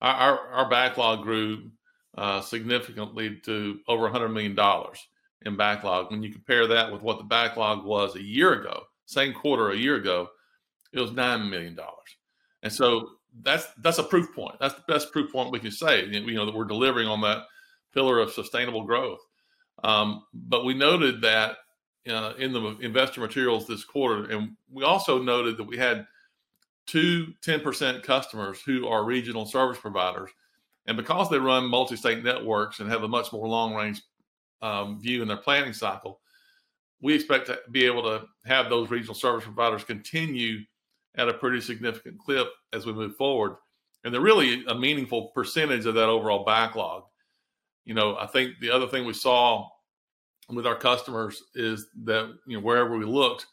our, 0.00 0.14
our, 0.14 0.38
our 0.48 0.70
backlog 0.70 1.22
grew 1.22 1.70
uh, 2.16 2.40
significantly 2.40 3.40
to 3.44 3.80
over 3.88 4.08
$100 4.08 4.32
million 4.32 4.58
in 5.46 5.56
backlog. 5.56 6.10
When 6.10 6.22
you 6.22 6.32
compare 6.32 6.66
that 6.66 6.92
with 6.92 7.02
what 7.02 7.18
the 7.18 7.24
backlog 7.24 7.84
was 7.84 8.16
a 8.16 8.22
year 8.22 8.54
ago, 8.60 8.82
same 9.06 9.32
quarter 9.32 9.70
a 9.70 9.76
year 9.76 9.96
ago, 9.96 10.28
it 10.92 11.00
was 11.00 11.12
$9 11.12 11.48
million. 11.50 11.78
And 12.62 12.72
so 12.72 13.08
that's 13.42 13.66
that's 13.78 13.98
a 13.98 14.04
proof 14.04 14.34
point. 14.34 14.56
That's 14.60 14.74
the 14.74 14.84
best 14.86 15.12
proof 15.12 15.32
point 15.32 15.52
we 15.52 15.60
can 15.60 15.70
say. 15.70 16.04
You 16.06 16.34
know 16.34 16.46
that 16.46 16.54
we're 16.54 16.64
delivering 16.64 17.08
on 17.08 17.20
that 17.22 17.44
pillar 17.94 18.18
of 18.18 18.32
sustainable 18.32 18.84
growth. 18.84 19.20
Um, 19.82 20.24
but 20.34 20.64
we 20.64 20.74
noted 20.74 21.22
that 21.22 21.56
uh, 22.08 22.34
in 22.38 22.52
the 22.52 22.76
investor 22.80 23.20
materials 23.20 23.66
this 23.66 23.84
quarter, 23.84 24.30
and 24.30 24.56
we 24.70 24.84
also 24.84 25.22
noted 25.22 25.56
that 25.56 25.64
we 25.64 25.76
had 25.76 26.06
two 26.86 27.32
10% 27.46 28.02
customers 28.02 28.60
who 28.62 28.88
are 28.88 29.04
regional 29.04 29.46
service 29.46 29.78
providers 29.78 30.30
And 30.86 30.96
because 30.96 31.30
they 31.30 31.38
run 31.38 31.66
multi 31.66 31.94
state 31.94 32.24
networks 32.24 32.80
and 32.80 32.90
have 32.90 33.04
a 33.04 33.08
much 33.08 33.32
more 33.32 33.46
long 33.46 33.74
range 33.74 34.02
um, 34.60 35.00
view 35.00 35.22
in 35.22 35.28
their 35.28 35.36
planning 35.36 35.72
cycle, 35.72 36.20
we 37.00 37.14
expect 37.14 37.46
to 37.46 37.60
be 37.70 37.86
able 37.86 38.02
to 38.02 38.26
have 38.44 38.68
those 38.68 38.90
regional 38.90 39.14
service 39.14 39.44
providers 39.44 39.84
continue 39.84 40.60
at 41.16 41.28
a 41.28 41.34
pretty 41.34 41.60
significant 41.60 42.18
clip 42.18 42.48
as 42.72 42.86
we 42.86 42.92
move 42.92 43.16
forward. 43.16 43.56
And 44.04 44.14
they're 44.14 44.20
really 44.20 44.64
a 44.66 44.74
meaningful 44.74 45.28
percentage 45.34 45.86
of 45.86 45.94
that 45.94 46.08
overall 46.08 46.44
backlog. 46.44 47.04
You 47.84 47.94
know, 47.94 48.16
I 48.16 48.26
think 48.26 48.58
the 48.60 48.70
other 48.70 48.86
thing 48.86 49.04
we 49.04 49.12
saw 49.12 49.68
with 50.48 50.66
our 50.66 50.76
customers 50.76 51.42
is 51.54 51.88
that, 52.04 52.32
you 52.46 52.56
know, 52.56 52.62
wherever 52.62 52.96
we 52.96 53.04
looked, 53.04 53.46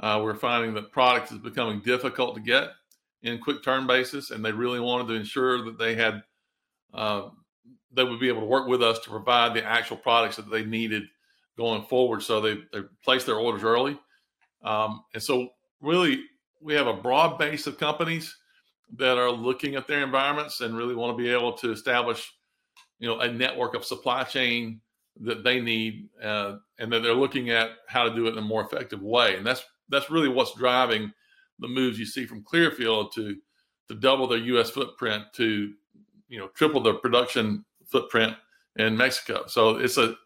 uh, 0.00 0.20
we're 0.22 0.34
finding 0.34 0.74
that 0.74 0.92
product 0.92 1.32
is 1.32 1.38
becoming 1.38 1.80
difficult 1.80 2.34
to 2.34 2.40
get 2.40 2.70
in 3.22 3.38
quick 3.38 3.62
turn 3.62 3.86
basis, 3.86 4.30
and 4.30 4.44
they 4.44 4.52
really 4.52 4.80
wanted 4.80 5.08
to 5.08 5.14
ensure 5.14 5.62
that 5.64 5.78
they 5.78 5.94
had 5.94 6.22
uh, 6.94 7.28
they 7.92 8.04
would 8.04 8.20
be 8.20 8.28
able 8.28 8.40
to 8.40 8.46
work 8.46 8.66
with 8.66 8.82
us 8.82 8.98
to 9.00 9.10
provide 9.10 9.54
the 9.54 9.64
actual 9.64 9.96
products 9.96 10.36
that 10.36 10.50
they 10.50 10.64
needed 10.64 11.02
going 11.56 11.82
forward. 11.82 12.22
So 12.22 12.40
they 12.40 12.54
they 12.72 12.80
placed 13.04 13.26
their 13.26 13.36
orders 13.36 13.62
early, 13.62 13.98
um, 14.62 15.02
and 15.12 15.22
so 15.22 15.50
really 15.80 16.24
we 16.60 16.74
have 16.74 16.86
a 16.86 16.94
broad 16.94 17.38
base 17.38 17.66
of 17.66 17.78
companies 17.78 18.36
that 18.96 19.18
are 19.18 19.30
looking 19.30 19.76
at 19.76 19.86
their 19.86 20.02
environments 20.02 20.60
and 20.60 20.76
really 20.76 20.94
want 20.94 21.16
to 21.16 21.22
be 21.22 21.30
able 21.30 21.52
to 21.52 21.70
establish, 21.72 22.32
you 22.98 23.08
know, 23.08 23.20
a 23.20 23.32
network 23.32 23.74
of 23.74 23.84
supply 23.84 24.24
chain 24.24 24.80
that 25.22 25.44
they 25.44 25.60
need, 25.60 26.08
uh, 26.22 26.56
and 26.78 26.92
that 26.92 27.02
they're 27.02 27.14
looking 27.14 27.50
at 27.50 27.70
how 27.88 28.04
to 28.04 28.14
do 28.14 28.26
it 28.26 28.32
in 28.32 28.38
a 28.38 28.42
more 28.42 28.62
effective 28.62 29.02
way. 29.02 29.36
And 29.36 29.46
that's 29.46 29.62
that's 29.88 30.10
really 30.10 30.28
what's 30.28 30.54
driving 30.54 31.12
the 31.58 31.68
moves 31.68 31.98
you 31.98 32.06
see 32.06 32.26
from 32.26 32.42
Clearfield 32.42 33.12
to 33.14 33.36
to 33.88 33.94
double 33.94 34.26
their 34.26 34.38
U.S. 34.38 34.70
footprint 34.70 35.24
to 35.34 35.72
you 36.28 36.38
know 36.38 36.48
triple 36.48 36.80
their 36.80 36.94
production 36.94 37.64
footprint 37.86 38.36
in 38.76 38.96
Mexico. 38.96 39.44
So 39.46 39.76
it's 39.76 39.98
a 39.98 40.16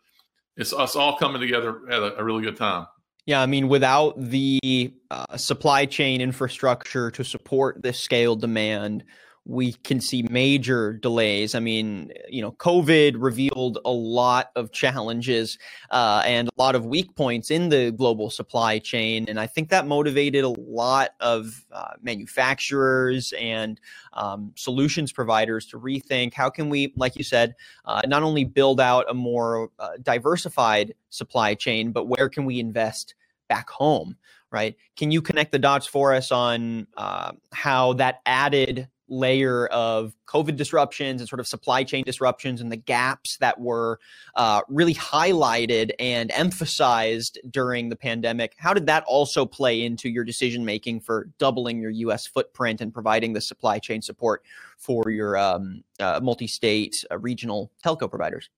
it's 0.56 0.72
us 0.72 0.96
all 0.96 1.16
coming 1.16 1.40
together 1.40 1.80
at 1.90 2.02
a, 2.02 2.18
a 2.18 2.24
really 2.24 2.42
good 2.42 2.56
time. 2.56 2.86
Yeah, 3.26 3.40
I 3.40 3.46
mean, 3.46 3.68
without 3.68 4.20
the 4.20 4.92
uh, 5.10 5.36
supply 5.38 5.86
chain 5.86 6.20
infrastructure 6.20 7.10
to 7.12 7.24
support 7.24 7.82
this 7.82 7.98
scale 7.98 8.36
demand, 8.36 9.04
we 9.46 9.72
can 9.72 10.00
see 10.00 10.22
major 10.30 10.94
delays. 10.94 11.54
I 11.54 11.60
mean, 11.60 12.10
you 12.28 12.40
know, 12.40 12.52
COVID 12.52 13.16
revealed 13.18 13.78
a 13.84 13.90
lot 13.90 14.50
of 14.56 14.72
challenges 14.72 15.58
uh, 15.90 16.22
and 16.24 16.48
a 16.48 16.62
lot 16.62 16.74
of 16.74 16.86
weak 16.86 17.14
points 17.14 17.50
in 17.50 17.68
the 17.68 17.90
global 17.90 18.30
supply 18.30 18.78
chain. 18.78 19.26
And 19.28 19.38
I 19.38 19.46
think 19.46 19.68
that 19.68 19.86
motivated 19.86 20.44
a 20.44 20.48
lot 20.48 21.10
of 21.20 21.66
uh, 21.72 21.92
manufacturers 22.00 23.34
and 23.38 23.78
um, 24.14 24.52
solutions 24.56 25.12
providers 25.12 25.66
to 25.66 25.78
rethink 25.78 26.32
how 26.32 26.48
can 26.48 26.70
we, 26.70 26.94
like 26.96 27.16
you 27.16 27.24
said, 27.24 27.54
uh, 27.84 28.00
not 28.06 28.22
only 28.22 28.44
build 28.44 28.80
out 28.80 29.04
a 29.10 29.14
more 29.14 29.70
uh, 29.78 29.90
diversified 30.02 30.94
supply 31.10 31.54
chain, 31.54 31.92
but 31.92 32.08
where 32.08 32.30
can 32.30 32.46
we 32.46 32.58
invest 32.58 33.14
back 33.48 33.68
home? 33.68 34.16
Right? 34.50 34.76
Can 34.96 35.10
you 35.10 35.20
connect 35.20 35.52
the 35.52 35.58
dots 35.58 35.86
for 35.86 36.14
us 36.14 36.30
on 36.30 36.86
uh, 36.96 37.32
how 37.52 37.94
that 37.94 38.20
added 38.24 38.88
layer 39.08 39.66
of 39.66 40.14
COVID 40.26 40.56
disruptions 40.56 41.20
and 41.20 41.28
sort 41.28 41.40
of 41.40 41.46
supply 41.46 41.84
chain 41.84 42.04
disruptions 42.04 42.60
and 42.60 42.72
the 42.72 42.76
gaps 42.76 43.36
that 43.38 43.60
were 43.60 43.98
uh, 44.34 44.62
really 44.68 44.94
highlighted 44.94 45.92
and 45.98 46.30
emphasized 46.32 47.38
during 47.50 47.88
the 47.88 47.96
pandemic. 47.96 48.54
How 48.56 48.72
did 48.72 48.86
that 48.86 49.04
also 49.04 49.44
play 49.44 49.82
into 49.82 50.08
your 50.08 50.24
decision 50.24 50.64
making 50.64 51.00
for 51.00 51.28
doubling 51.38 51.80
your 51.80 51.90
U.S. 51.90 52.26
footprint 52.26 52.80
and 52.80 52.92
providing 52.92 53.32
the 53.32 53.40
supply 53.40 53.78
chain 53.78 54.02
support 54.02 54.42
for 54.78 55.10
your 55.10 55.36
um, 55.36 55.84
uh, 56.00 56.20
multi 56.22 56.46
state 56.46 57.04
uh, 57.10 57.18
regional 57.18 57.70
telco 57.84 58.08
providers? 58.08 58.48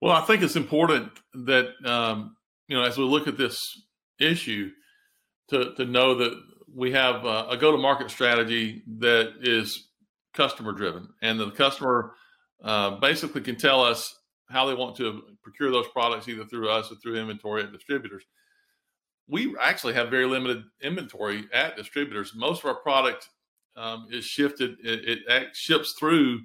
Well, 0.00 0.12
I 0.12 0.22
think 0.22 0.42
it's 0.42 0.56
important 0.56 1.12
that, 1.32 1.68
um, 1.84 2.36
you 2.66 2.76
know, 2.76 2.82
as 2.82 2.98
we 2.98 3.04
look 3.04 3.28
at 3.28 3.38
this 3.38 3.56
issue, 4.18 4.70
to, 5.48 5.74
to 5.74 5.84
know 5.84 6.14
that 6.14 6.32
we 6.74 6.92
have 6.92 7.24
a, 7.24 7.46
a 7.50 7.56
go-to-market 7.56 8.10
strategy 8.10 8.82
that 8.98 9.34
is 9.40 9.88
customer-driven, 10.34 11.08
and 11.20 11.38
the 11.38 11.50
customer 11.50 12.14
uh, 12.62 12.98
basically 12.98 13.40
can 13.40 13.56
tell 13.56 13.82
us 13.82 14.18
how 14.48 14.66
they 14.66 14.74
want 14.74 14.96
to 14.96 15.22
procure 15.42 15.70
those 15.70 15.88
products, 15.88 16.28
either 16.28 16.44
through 16.44 16.68
us 16.68 16.90
or 16.90 16.96
through 16.96 17.16
inventory 17.16 17.62
at 17.62 17.72
distributors. 17.72 18.24
We 19.28 19.54
actually 19.60 19.94
have 19.94 20.10
very 20.10 20.26
limited 20.26 20.64
inventory 20.82 21.44
at 21.52 21.76
distributors. 21.76 22.32
Most 22.34 22.62
of 22.62 22.66
our 22.66 22.74
product 22.76 23.28
um, 23.76 24.06
is 24.10 24.24
shifted; 24.24 24.76
it, 24.82 25.20
it 25.26 25.56
ships 25.56 25.94
through 25.98 26.40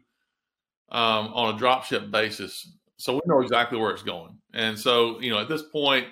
um, 0.89 1.34
on 1.34 1.55
a 1.55 1.57
drop 1.57 1.84
ship 1.84 2.12
basis, 2.12 2.72
so 2.98 3.13
we 3.13 3.22
know 3.25 3.41
exactly 3.41 3.77
where 3.77 3.91
it's 3.91 4.03
going. 4.03 4.38
And 4.53 4.77
so, 4.79 5.19
you 5.19 5.31
know, 5.31 5.39
at 5.39 5.50
this 5.50 5.63
point, 5.63 6.07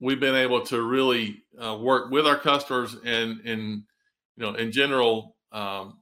we've 0.00 0.20
been 0.20 0.34
able 0.34 0.62
to 0.62 0.82
really 0.82 1.42
uh, 1.62 1.76
work 1.76 2.10
with 2.10 2.26
our 2.26 2.38
customers 2.38 2.96
and 3.04 3.40
in 3.40 3.84
you 4.36 4.44
know 4.44 4.54
in 4.54 4.72
general 4.72 5.36
um, 5.52 5.98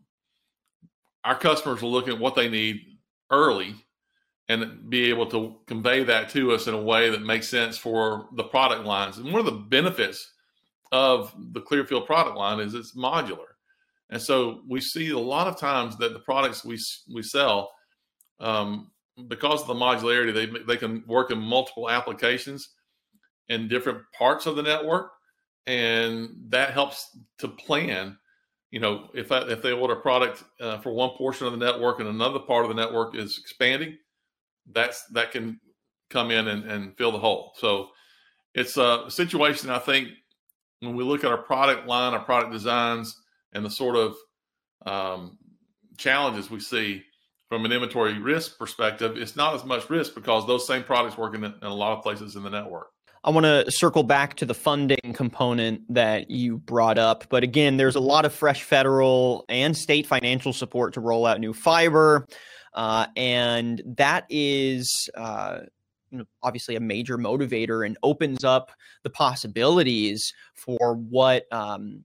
our 1.24 1.38
customers 1.38 1.82
are 1.82 1.86
looking 1.86 2.14
at 2.14 2.20
what 2.20 2.34
they 2.34 2.48
need 2.48 2.80
early 3.30 3.74
and 4.48 4.88
be 4.88 5.10
able 5.10 5.26
to 5.26 5.56
convey 5.66 6.04
that 6.04 6.30
to 6.30 6.52
us 6.52 6.66
in 6.66 6.74
a 6.74 6.80
way 6.80 7.10
that 7.10 7.22
makes 7.22 7.48
sense 7.48 7.76
for 7.76 8.28
the 8.34 8.44
product 8.44 8.84
lines. 8.86 9.18
And 9.18 9.30
one 9.30 9.40
of 9.40 9.44
the 9.44 9.52
benefits 9.52 10.32
of 10.90 11.34
the 11.52 11.60
clearfield 11.60 12.06
product 12.06 12.36
line 12.36 12.60
is 12.60 12.72
it's 12.72 12.96
modular. 12.96 13.44
And 14.08 14.22
so 14.22 14.62
we 14.66 14.80
see 14.80 15.10
a 15.10 15.18
lot 15.18 15.48
of 15.48 15.58
times 15.58 15.98
that 15.98 16.14
the 16.14 16.20
products 16.20 16.64
we 16.64 16.78
we 17.12 17.22
sell 17.22 17.70
um, 18.40 18.90
because 19.26 19.60
of 19.60 19.66
the 19.66 19.74
modularity 19.74 20.32
they, 20.32 20.46
they 20.66 20.78
can 20.78 21.04
work 21.06 21.30
in 21.30 21.38
multiple 21.38 21.90
applications 21.90 22.70
in 23.48 23.68
different 23.68 24.00
parts 24.16 24.46
of 24.46 24.56
the 24.56 24.62
network, 24.62 25.12
and 25.66 26.30
that 26.48 26.72
helps 26.72 27.16
to 27.38 27.48
plan. 27.48 28.18
You 28.70 28.80
know, 28.80 29.08
if 29.14 29.32
I, 29.32 29.40
if 29.48 29.62
they 29.62 29.72
order 29.72 29.94
a 29.94 30.00
product 30.00 30.44
uh, 30.60 30.78
for 30.78 30.92
one 30.92 31.10
portion 31.16 31.46
of 31.46 31.52
the 31.52 31.64
network 31.64 32.00
and 32.00 32.08
another 32.08 32.38
part 32.38 32.64
of 32.64 32.68
the 32.68 32.74
network 32.74 33.16
is 33.16 33.38
expanding, 33.38 33.96
that's 34.72 35.04
that 35.12 35.32
can 35.32 35.58
come 36.10 36.30
in 36.30 36.48
and, 36.48 36.64
and 36.64 36.96
fill 36.96 37.12
the 37.12 37.18
hole. 37.18 37.52
So 37.56 37.88
it's 38.54 38.76
a 38.76 39.04
situation 39.08 39.70
I 39.70 39.78
think 39.78 40.08
when 40.80 40.94
we 40.94 41.04
look 41.04 41.24
at 41.24 41.30
our 41.30 41.38
product 41.38 41.86
line, 41.86 42.12
our 42.12 42.24
product 42.24 42.52
designs, 42.52 43.16
and 43.52 43.64
the 43.64 43.70
sort 43.70 43.96
of 43.96 44.16
um, 44.86 45.38
challenges 45.96 46.50
we 46.50 46.60
see 46.60 47.02
from 47.48 47.64
an 47.64 47.72
inventory 47.72 48.18
risk 48.18 48.58
perspective, 48.58 49.16
it's 49.16 49.36
not 49.36 49.54
as 49.54 49.64
much 49.64 49.88
risk 49.88 50.14
because 50.14 50.46
those 50.46 50.66
same 50.66 50.82
products 50.82 51.16
work 51.16 51.34
in, 51.34 51.44
in 51.44 51.54
a 51.62 51.74
lot 51.74 51.96
of 51.96 52.02
places 52.02 52.36
in 52.36 52.42
the 52.42 52.50
network. 52.50 52.88
I 53.24 53.30
want 53.30 53.44
to 53.44 53.70
circle 53.70 54.02
back 54.02 54.34
to 54.36 54.46
the 54.46 54.54
funding 54.54 55.12
component 55.12 55.82
that 55.92 56.30
you 56.30 56.58
brought 56.58 56.98
up. 56.98 57.24
But 57.28 57.42
again, 57.42 57.76
there's 57.76 57.96
a 57.96 58.00
lot 58.00 58.24
of 58.24 58.32
fresh 58.32 58.62
federal 58.62 59.44
and 59.48 59.76
state 59.76 60.06
financial 60.06 60.52
support 60.52 60.94
to 60.94 61.00
roll 61.00 61.26
out 61.26 61.40
new 61.40 61.52
fiber. 61.52 62.26
Uh, 62.74 63.06
and 63.16 63.82
that 63.96 64.24
is 64.30 65.10
uh, 65.16 65.60
obviously 66.42 66.76
a 66.76 66.80
major 66.80 67.18
motivator 67.18 67.84
and 67.84 67.98
opens 68.02 68.44
up 68.44 68.70
the 69.02 69.10
possibilities 69.10 70.32
for 70.54 70.94
what 70.94 71.52
um, 71.52 72.04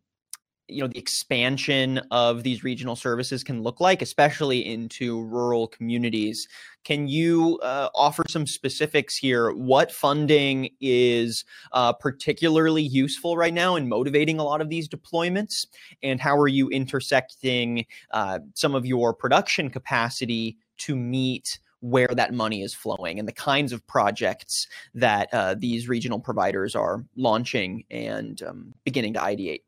you 0.74 0.82
know 0.82 0.88
the 0.88 0.98
expansion 0.98 2.00
of 2.12 2.44
these 2.44 2.64
regional 2.64 2.96
services 2.96 3.44
can 3.44 3.62
look 3.62 3.80
like 3.80 4.02
especially 4.02 4.66
into 4.66 5.24
rural 5.24 5.68
communities. 5.68 6.48
Can 6.84 7.08
you 7.08 7.60
uh, 7.64 7.90
offer 7.96 8.24
some 8.28 8.46
specifics 8.46 9.16
here? 9.16 9.52
What 9.52 9.92
funding 9.92 10.70
is 10.82 11.46
uh, 11.72 11.94
particularly 11.94 12.84
useful 12.84 13.38
right 13.38 13.54
now 13.54 13.76
in 13.76 13.88
motivating 13.88 14.40
a 14.40 14.44
lot 14.44 14.60
of 14.60 14.70
these 14.70 14.90
deployments? 14.90 15.66
And 16.02 16.20
how 16.20 16.38
are 16.38 16.50
you 16.50 16.70
intersecting 16.70 17.86
uh, 18.12 18.40
some 18.56 18.76
of 18.76 18.86
your 18.86 19.14
production 19.14 19.70
capacity 19.70 20.58
to 20.80 20.96
meet 20.96 21.60
where 21.84 22.08
that 22.08 22.34
money 22.34 22.62
is 22.64 22.74
flowing 22.74 23.20
and 23.20 23.28
the 23.28 23.34
kinds 23.34 23.74
of 23.74 23.86
projects 23.88 24.68
that 24.94 25.28
uh, 25.34 25.54
these 25.58 25.90
regional 25.90 26.18
providers 26.18 26.76
are 26.76 27.04
launching 27.18 27.84
and 27.92 28.42
um, 28.44 28.74
beginning 28.86 29.14
to 29.14 29.20
ideate 29.20 29.62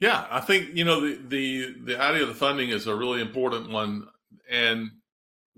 yeah, 0.00 0.26
I 0.30 0.40
think 0.40 0.70
you 0.74 0.84
know 0.84 1.00
the 1.00 1.18
the 1.28 1.74
the 1.84 2.00
idea 2.00 2.22
of 2.22 2.28
the 2.28 2.34
funding 2.34 2.70
is 2.70 2.86
a 2.86 2.94
really 2.94 3.20
important 3.20 3.70
one, 3.70 4.06
and 4.50 4.90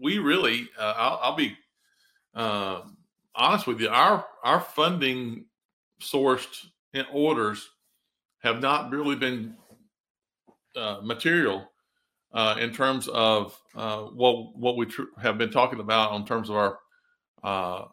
we 0.01 0.19
really, 0.19 0.69
uh, 0.79 0.95
I'll, 0.97 1.21
I'll, 1.23 1.37
be 1.37 1.57
uh, 2.35 2.83
honest 3.35 3.67
with 3.67 3.81
you, 3.81 3.89
our 3.89 4.25
our 4.45 4.61
funding 4.61 5.47
sourced 6.01 6.67
orders 7.13 7.69
have 8.41 8.61
not 8.61 8.91
really 8.93 9.17
been 9.17 9.57
uh, 10.77 11.01
material 11.03 11.69
uh, 12.33 12.57
in 12.61 12.73
terms 12.73 13.09
of 13.09 13.61
uh, 13.75 14.03
what 14.03 14.57
what 14.57 14.77
we 14.77 14.87
tr- 14.87 15.03
have 15.21 15.37
been 15.37 15.51
talking 15.51 15.81
about 15.81 16.15
in 16.15 16.25
terms 16.25 16.49
of 16.49 16.57
our 16.57 16.79
uh, 17.43 17.87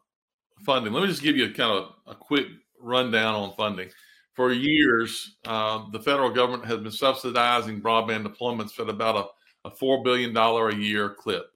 funding. 0.63 0.93
Let 0.93 1.01
me 1.01 1.07
just 1.07 1.23
give 1.23 1.37
you 1.37 1.45
a 1.45 1.53
kind 1.53 1.71
of 1.71 1.93
a 2.05 2.13
quick 2.13 2.45
rundown 2.79 3.33
on 3.33 3.55
funding 3.55 3.89
for 4.35 4.51
years, 4.51 5.37
uh, 5.45 5.85
the 5.91 5.99
federal 5.99 6.29
government 6.29 6.65
has 6.65 6.79
been 6.79 6.91
subsidizing 6.91 7.81
broadband 7.81 8.25
deployments 8.25 8.79
at 8.79 8.89
about 8.89 9.31
a 9.63 9.71
four 9.71 10.03
billion 10.03 10.33
dollar 10.33 10.69
a 10.69 10.75
year 10.75 11.09
clip. 11.09 11.51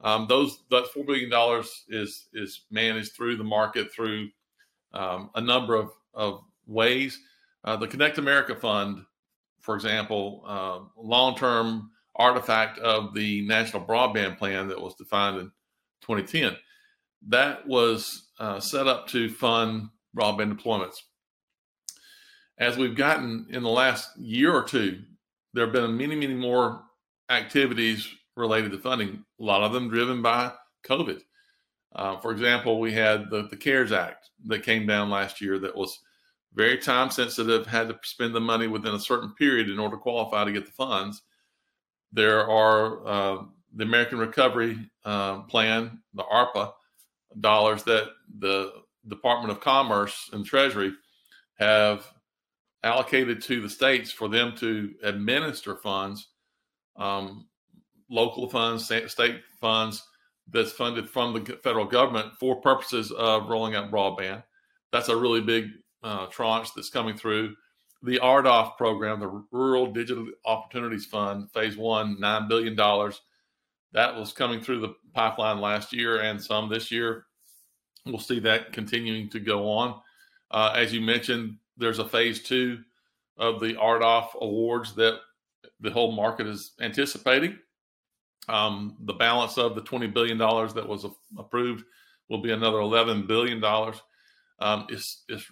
Um, 0.00 0.26
those 0.28 0.62
that 0.70 0.86
four 0.88 1.04
billion 1.04 1.30
dollars 1.30 1.84
is 1.88 2.28
is 2.32 2.62
managed 2.70 3.12
through 3.12 3.36
the 3.36 3.44
market 3.44 3.92
through 3.92 4.30
um, 4.94 5.30
a 5.34 5.40
number 5.40 5.74
of 5.74 5.90
of 6.14 6.42
ways. 6.66 7.20
Uh, 7.64 7.76
the 7.76 7.86
Connect 7.86 8.18
America 8.18 8.54
Fund, 8.54 9.04
for 9.60 9.74
example, 9.74 10.42
uh, 10.46 10.80
long 11.00 11.36
term 11.36 11.90
artifact 12.16 12.78
of 12.78 13.14
the 13.14 13.46
National 13.46 13.84
Broadband 13.84 14.38
Plan 14.38 14.68
that 14.68 14.80
was 14.80 14.94
defined 14.94 15.38
in 15.38 15.46
2010, 16.02 16.56
that 17.28 17.66
was 17.66 18.28
uh, 18.38 18.60
set 18.60 18.86
up 18.86 19.06
to 19.08 19.28
fund 19.28 19.88
broadband 20.16 20.58
deployments. 20.58 20.96
As 22.62 22.76
we've 22.76 22.94
gotten 22.94 23.46
in 23.50 23.64
the 23.64 23.68
last 23.68 24.16
year 24.16 24.52
or 24.52 24.62
two, 24.62 25.02
there 25.52 25.64
have 25.64 25.72
been 25.72 25.96
many, 25.96 26.14
many 26.14 26.34
more 26.34 26.84
activities 27.28 28.08
related 28.36 28.70
to 28.70 28.78
funding, 28.78 29.24
a 29.40 29.42
lot 29.42 29.64
of 29.64 29.72
them 29.72 29.88
driven 29.88 30.22
by 30.22 30.52
COVID. 30.86 31.22
Uh, 31.92 32.20
for 32.20 32.30
example, 32.30 32.78
we 32.78 32.92
had 32.92 33.30
the, 33.30 33.48
the 33.48 33.56
CARES 33.56 33.90
Act 33.90 34.30
that 34.44 34.62
came 34.62 34.86
down 34.86 35.10
last 35.10 35.40
year 35.40 35.58
that 35.58 35.74
was 35.74 35.98
very 36.54 36.78
time 36.78 37.10
sensitive, 37.10 37.66
had 37.66 37.88
to 37.88 37.98
spend 38.04 38.32
the 38.32 38.40
money 38.40 38.68
within 38.68 38.94
a 38.94 39.00
certain 39.00 39.34
period 39.34 39.68
in 39.68 39.80
order 39.80 39.96
to 39.96 40.00
qualify 40.00 40.44
to 40.44 40.52
get 40.52 40.64
the 40.64 40.70
funds. 40.70 41.20
There 42.12 42.48
are 42.48 43.04
uh, 43.04 43.42
the 43.74 43.82
American 43.82 44.18
Recovery 44.18 44.78
uh, 45.04 45.40
Plan, 45.40 45.98
the 46.14 46.22
ARPA 46.22 46.74
dollars 47.40 47.82
that 47.82 48.10
the 48.38 48.70
Department 49.08 49.50
of 49.50 49.60
Commerce 49.60 50.30
and 50.32 50.46
Treasury 50.46 50.92
have 51.58 52.06
allocated 52.84 53.42
to 53.42 53.60
the 53.60 53.70
states 53.70 54.10
for 54.10 54.28
them 54.28 54.54
to 54.56 54.94
administer 55.02 55.76
funds, 55.76 56.28
um, 56.96 57.46
local 58.10 58.48
funds, 58.48 58.84
state 58.84 59.40
funds 59.60 60.02
that's 60.50 60.72
funded 60.72 61.08
from 61.08 61.32
the 61.32 61.58
federal 61.62 61.84
government 61.84 62.34
for 62.38 62.60
purposes 62.60 63.10
of 63.12 63.48
rolling 63.48 63.74
out 63.74 63.90
broadband. 63.90 64.42
That's 64.92 65.08
a 65.08 65.16
really 65.16 65.40
big 65.40 65.70
uh, 66.02 66.26
tranche 66.26 66.74
that's 66.74 66.90
coming 66.90 67.16
through. 67.16 67.54
The 68.02 68.18
RDOF 68.18 68.76
program, 68.76 69.20
the 69.20 69.44
Rural 69.52 69.92
Digital 69.92 70.26
Opportunities 70.44 71.06
Fund, 71.06 71.50
phase 71.52 71.76
one, 71.76 72.16
$9 72.20 72.48
billion. 72.48 72.74
That 73.92 74.16
was 74.16 74.32
coming 74.32 74.60
through 74.60 74.80
the 74.80 74.94
pipeline 75.14 75.60
last 75.60 75.92
year 75.92 76.20
and 76.20 76.42
some 76.42 76.68
this 76.68 76.90
year. 76.90 77.26
We'll 78.04 78.18
see 78.18 78.40
that 78.40 78.72
continuing 78.72 79.30
to 79.30 79.38
go 79.38 79.68
on. 79.68 80.00
Uh, 80.50 80.72
as 80.74 80.92
you 80.92 81.00
mentioned, 81.00 81.58
there's 81.76 81.98
a 81.98 82.08
phase 82.08 82.42
two 82.42 82.80
of 83.36 83.60
the 83.60 83.74
RDOF 83.74 84.34
awards 84.40 84.94
that 84.94 85.18
the 85.80 85.90
whole 85.90 86.12
market 86.12 86.46
is 86.46 86.72
anticipating. 86.80 87.58
Um, 88.48 88.96
the 89.00 89.14
balance 89.14 89.56
of 89.58 89.74
the 89.74 89.82
$20 89.82 90.12
billion 90.12 90.38
that 90.38 90.86
was 90.86 91.06
approved 91.38 91.84
will 92.28 92.42
be 92.42 92.52
another 92.52 92.78
$11 92.78 93.26
billion. 93.26 93.62
Um, 94.58 94.86
it's, 94.88 95.24
it's 95.28 95.44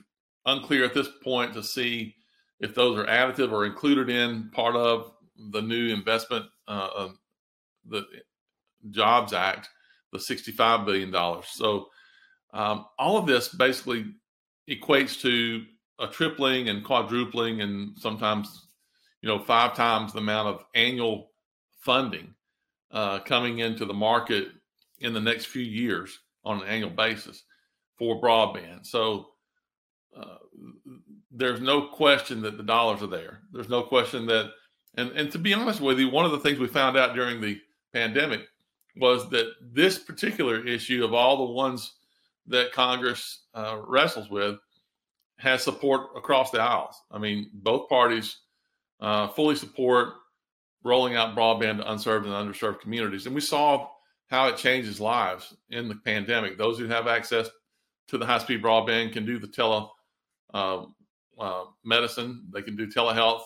unclear 0.47 0.85
at 0.85 0.95
this 0.95 1.09
point 1.23 1.55
to 1.55 1.63
see 1.63 2.15
if 2.61 2.75
those 2.75 2.99
are 2.99 3.07
additive 3.07 3.53
or 3.53 3.65
included 3.65 4.11
in 4.11 4.51
part 4.51 4.77
of 4.77 5.13
the 5.51 5.63
new 5.63 5.93
investment, 5.93 6.47
uh, 6.69 7.09
the 7.89 8.05
Jobs 8.91 9.33
Act, 9.33 9.69
the 10.13 10.19
$65 10.19 10.85
billion. 10.85 11.43
So 11.45 11.87
um, 12.53 12.87
all 12.99 13.17
of 13.17 13.27
this 13.27 13.49
basically 13.49 14.07
equates 14.69 15.21
to 15.23 15.65
a 16.01 16.07
tripling 16.07 16.69
and 16.69 16.85
quadrupling 16.85 17.61
and 17.61 17.99
sometimes, 17.99 18.67
you 19.21 19.29
know, 19.29 19.39
five 19.39 19.75
times 19.75 20.13
the 20.13 20.19
amount 20.19 20.49
of 20.49 20.65
annual 20.75 21.31
funding 21.79 22.35
uh, 22.91 23.21
coming 23.21 23.59
into 23.59 23.85
the 23.85 23.95
market 23.95 24.49
in 25.01 25.13
the 25.13 25.21
next 25.21 25.47
few 25.47 25.63
years 25.63 26.19
on 26.45 26.61
an 26.63 26.69
annual 26.69 26.91
basis 26.91 27.45
for 27.97 28.21
broadband. 28.21 28.87
So 28.87 29.29
uh, 30.17 30.39
there's 31.31 31.61
no 31.61 31.89
question 31.89 32.43
that 32.43 32.57
the 32.57 32.63
dollars 32.63 33.03
are 33.03 33.07
there. 33.07 33.41
There's 33.53 33.69
no 33.69 33.83
question 33.83 34.27
that, 34.27 34.51
and, 34.97 35.11
and 35.13 35.31
to 35.33 35.39
be 35.39 35.55
honest 35.55 35.81
with 35.81 35.99
you, 35.99 36.11
one 36.11 36.25
of 36.25 36.33
the 36.33 36.41
things 36.41 36.59
we 36.59 36.67
found 36.67 36.97
out 36.97 37.15
during 37.15 37.41
the 37.41 37.61
pandemic 37.93 38.43
was 38.97 39.29
that 39.31 39.53
this 39.61 39.99
particular 39.99 40.67
issue 40.67 41.05
of 41.05 41.15
all 41.15 41.47
the 41.47 41.53
ones 41.53 41.93
that 42.47 42.73
Congress 42.73 43.45
uh, 43.55 43.79
wrestles 43.87 44.31
with 44.31 44.57
has 45.41 45.63
support 45.63 46.11
across 46.17 46.51
the 46.51 46.61
aisles. 46.61 46.95
I 47.11 47.19
mean, 47.19 47.51
both 47.53 47.89
parties 47.89 48.37
uh, 49.01 49.29
fully 49.29 49.57
support 49.57 50.15
rolling 50.85 51.17
out 51.17 51.35
broadband 51.37 51.79
to 51.79 51.91
unserved 51.91 52.27
and 52.27 52.35
underserved 52.35 52.81
communities. 52.81 53.27
And 53.27 53.35
we 53.35 53.41
saw 53.41 53.89
how 54.29 54.49
it 54.49 54.57
changes 54.57 55.01
lives 55.01 55.55
in 55.71 55.89
the 55.89 55.97
pandemic. 55.97 56.57
Those 56.57 56.79
who 56.79 56.87
have 56.87 57.07
access 57.07 57.49
to 58.09 58.19
the 58.19 58.27
high 58.27 58.39
speed 58.39 58.63
broadband 58.63 59.13
can 59.13 59.27
do 59.27 59.39
the 59.39 59.49
tele 59.49 59.91
uh, 60.53 60.85
uh, 61.39 61.65
medicine, 61.85 62.45
they 62.53 62.61
can 62.61 62.77
do 62.77 62.87
telehealth, 62.87 63.43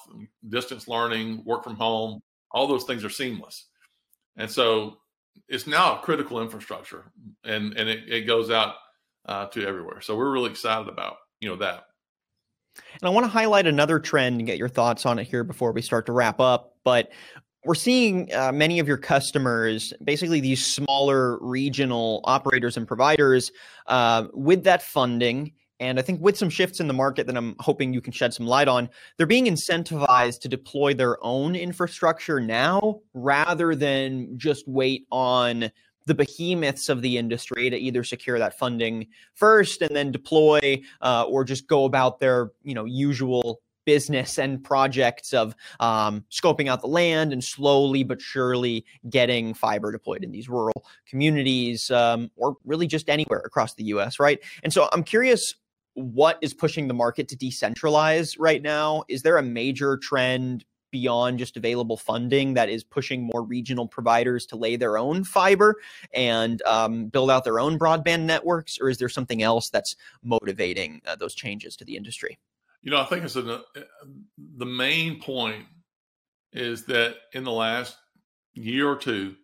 distance 0.49 0.89
learning, 0.89 1.45
work 1.45 1.63
from 1.63 1.77
home. 1.77 2.21
All 2.51 2.67
those 2.67 2.85
things 2.85 3.05
are 3.05 3.11
seamless. 3.11 3.69
And 4.37 4.51
so 4.51 4.99
it's 5.49 5.67
now 5.67 5.99
a 5.99 6.03
critical 6.03 6.43
infrastructure 6.43 7.05
and, 7.45 7.75
and 7.75 7.89
it, 7.89 8.09
it 8.09 8.21
goes 8.23 8.51
out 8.51 8.75
uh, 9.27 9.47
to 9.47 9.67
everywhere. 9.67 10.01
So 10.01 10.17
we're 10.17 10.33
really 10.33 10.51
excited 10.51 10.89
about, 10.89 11.17
you 11.45 11.51
know, 11.51 11.57
that. 11.57 11.85
And 13.01 13.07
I 13.07 13.11
want 13.11 13.25
to 13.25 13.29
highlight 13.29 13.67
another 13.67 13.99
trend 13.99 14.41
and 14.41 14.47
get 14.47 14.57
your 14.57 14.69
thoughts 14.69 15.05
on 15.05 15.19
it 15.19 15.25
here 15.25 15.45
before 15.45 15.73
we 15.73 15.83
start 15.83 16.07
to 16.07 16.13
wrap 16.13 16.41
up. 16.41 16.77
But 16.85 17.13
we're 17.67 17.75
seeing 17.75 18.33
uh, 18.33 18.51
many 18.51 18.79
of 18.79 18.89
your 18.89 18.97
customers, 18.97 19.93
basically 20.03 20.41
these 20.41 20.65
smaller 20.65 21.39
regional 21.41 22.23
operators 22.25 22.79
and 22.79 22.89
providers, 22.89 23.53
uh, 23.89 24.25
with 24.33 24.65
that 24.65 24.83
funding. 24.83 25.53
And 25.81 25.99
I 25.99 26.03
think 26.03 26.23
with 26.23 26.39
some 26.39 26.49
shifts 26.49 26.81
in 26.81 26.89
the 26.89 26.95
market 26.95 27.27
that 27.27 27.37
I'm 27.37 27.57
hoping 27.59 27.93
you 27.93 28.01
can 28.01 28.13
shed 28.15 28.33
some 28.33 28.47
light 28.47 28.69
on, 28.69 28.89
they're 29.19 29.27
being 29.27 29.45
incentivized 29.45 30.41
to 30.41 30.49
deploy 30.49 30.95
their 30.95 31.23
own 31.23 31.57
infrastructure 31.57 32.41
now 32.41 33.01
rather 33.13 33.75
than 33.75 34.39
just 34.39 34.67
wait 34.67 35.07
on 35.11 35.71
the 36.07 36.15
behemoths 36.15 36.89
of 36.89 37.03
the 37.03 37.19
industry 37.19 37.71
to 37.71 37.77
either 37.77 38.05
secure 38.05 38.39
that 38.39 38.59
funding 38.59 39.07
first 39.35 39.83
and 39.83 39.95
then 39.95 40.13
deploy 40.13 40.81
uh, 41.01 41.25
or 41.29 41.45
just 41.45 41.67
go 41.67 41.85
about 41.85 42.21
their 42.21 42.53
you 42.63 42.75
know 42.75 42.85
usual 42.85 43.61
business 43.85 44.39
and 44.39 44.65
projects 44.65 45.35
of 45.35 45.55
um, 45.79 46.25
scoping 46.31 46.69
out 46.69 46.81
the 46.81 46.87
land 46.87 47.33
and 47.33 47.45
slowly 47.45 48.03
but 48.03 48.21
surely 48.21 48.85
getting 49.11 49.53
fiber 49.53 49.93
deployed 49.93 50.25
in 50.25 50.33
these 50.33 50.49
rural 50.49 50.87
communities 51.07 51.91
um, 51.91 52.31
or 52.37 52.57
really 52.65 52.87
just 52.87 53.11
anywhere 53.11 53.43
across 53.45 53.75
the 53.75 53.85
us 53.85 54.19
right? 54.19 54.41
And 54.63 54.73
so 54.73 54.89
i'm 54.93 55.03
curious 55.03 55.55
what 55.95 56.39
is 56.43 56.53
pushing 56.53 56.89
the 56.89 56.95
market 56.95 57.29
to 57.29 57.37
decentralize 57.37 58.35
right 58.39 58.63
now. 58.63 59.05
Is 59.09 59.23
there 59.23 59.37
a 59.37 59.43
major 59.43 59.97
trend 59.97 60.65
beyond 60.95 61.41
just 61.41 61.57
available 61.57 61.97
funding 61.97 62.55
that 62.55 62.69
is 62.69 62.85
pushing 62.85 63.25
more 63.25 63.43
regional 63.43 63.89
providers 63.89 64.47
to 64.47 64.55
lay 64.55 64.77
their 64.77 64.97
own 64.97 65.25
fiber 65.25 65.75
and 66.13 66.63
um, 66.63 67.07
build 67.07 67.33
out 67.33 67.43
their 67.43 67.59
own 67.59 67.77
broadband 67.77 68.23
networks, 68.23 68.79
or 68.81 68.89
is 68.89 68.99
there 68.99 69.09
something 69.09 69.43
else 69.43 69.71
that's 69.71 69.97
motivating 70.23 71.03
uh, 71.05 71.17
those 71.17 71.35
changes 71.35 71.75
to 71.75 71.85
the 71.85 71.97
industry? 71.97 72.39
You 72.83 72.93
know, 72.93 73.01
I 73.01 73.07
think 73.07 73.25
it's 73.25 73.35
a, 73.35 73.55
uh, 73.55 73.61
the 74.57 74.67
main 74.67 75.21
point 75.21 75.67
is 76.53 76.85
that 76.85 77.17
in 77.33 77.43
the 77.43 77.51
last 77.51 77.97
year 78.53 78.89
or 78.89 78.95
two, 78.95 79.35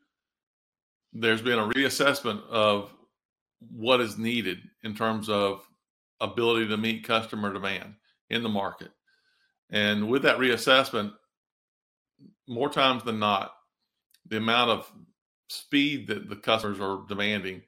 there's 1.13 1.43
been 1.43 1.59
a 1.59 1.69
reassessment 1.71 2.47
of 2.49 2.93
what 3.59 4.01
is 4.01 4.17
needed 4.17 4.59
in 4.85 4.95
terms 4.95 5.29
of 5.29 5.67
ability 6.21 6.69
to 6.69 6.77
meet 6.77 7.03
customer 7.03 7.53
demand 7.53 7.97
in 8.29 8.45
the 8.45 8.49
market. 8.49 8.93
And 9.69 10.09
with 10.09 10.23
that 10.23 10.39
reassessment, 10.39 11.13
more 12.51 12.69
times 12.69 13.05
than 13.05 13.21
not, 13.21 13.53
the 14.27 14.37
amount 14.37 14.71
of 14.71 14.93
speed 15.49 16.09
that 16.09 16.29
the 16.29 16.37
customers 16.37 16.81
are 16.81 17.05
demanding 17.09 17.63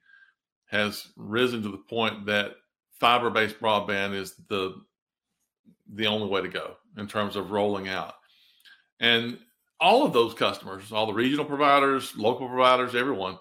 has 0.66 1.08
risen 1.16 1.62
to 1.62 1.70
the 1.70 1.78
point 1.78 2.26
that 2.26 2.52
fiber-based 2.98 3.60
broadband 3.60 4.14
is 4.14 4.34
the 4.48 4.74
the 5.94 6.06
only 6.06 6.28
way 6.28 6.40
to 6.40 6.48
go 6.48 6.76
in 6.96 7.06
terms 7.06 7.36
of 7.36 7.50
rolling 7.50 7.88
out. 7.88 8.14
And 8.98 9.38
all 9.78 10.06
of 10.06 10.12
those 10.12 10.32
customers, 10.32 10.90
all 10.90 11.06
the 11.06 11.12
regional 11.12 11.44
providers, 11.44 12.16
local 12.16 12.48
providers, 12.48 12.94
everyone, 12.94 13.38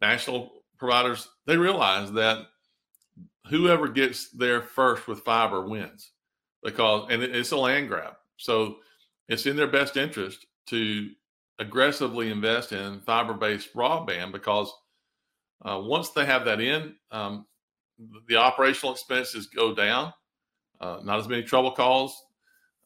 national 0.00 0.52
providers, 0.78 1.28
they 1.46 1.56
realize 1.56 2.12
that 2.12 2.46
whoever 3.48 3.88
gets 3.88 4.30
there 4.30 4.62
first 4.62 5.08
with 5.08 5.20
fiber 5.20 5.66
wins 5.66 6.12
because 6.62 7.08
and 7.10 7.22
it's 7.22 7.52
a 7.52 7.56
land 7.56 7.88
grab. 7.88 8.14
So 8.36 8.76
it's 9.28 9.46
in 9.46 9.56
their 9.56 9.66
best 9.66 9.96
interest 9.96 10.46
to 10.66 11.10
aggressively 11.58 12.30
invest 12.30 12.72
in 12.72 13.00
fiber 13.00 13.34
based 13.34 13.74
broadband 13.74 14.32
because 14.32 14.72
uh, 15.64 15.80
once 15.82 16.10
they 16.10 16.24
have 16.24 16.44
that 16.44 16.60
in, 16.60 16.94
um, 17.10 17.46
the 18.28 18.36
operational 18.36 18.92
expenses 18.92 19.46
go 19.46 19.74
down, 19.74 20.12
uh, 20.80 20.98
not 21.04 21.20
as 21.20 21.28
many 21.28 21.42
trouble 21.42 21.70
calls. 21.70 22.24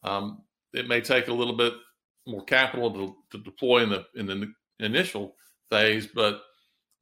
Um, 0.02 0.42
it 0.74 0.88
may 0.88 1.00
take 1.00 1.28
a 1.28 1.32
little 1.32 1.56
bit 1.56 1.72
more 2.26 2.44
capital 2.44 2.92
to, 2.92 3.16
to 3.30 3.42
deploy 3.44 3.82
in 3.82 3.88
the 3.88 4.04
in 4.14 4.26
the 4.26 4.52
initial 4.80 5.36
phase, 5.70 6.06
but 6.06 6.42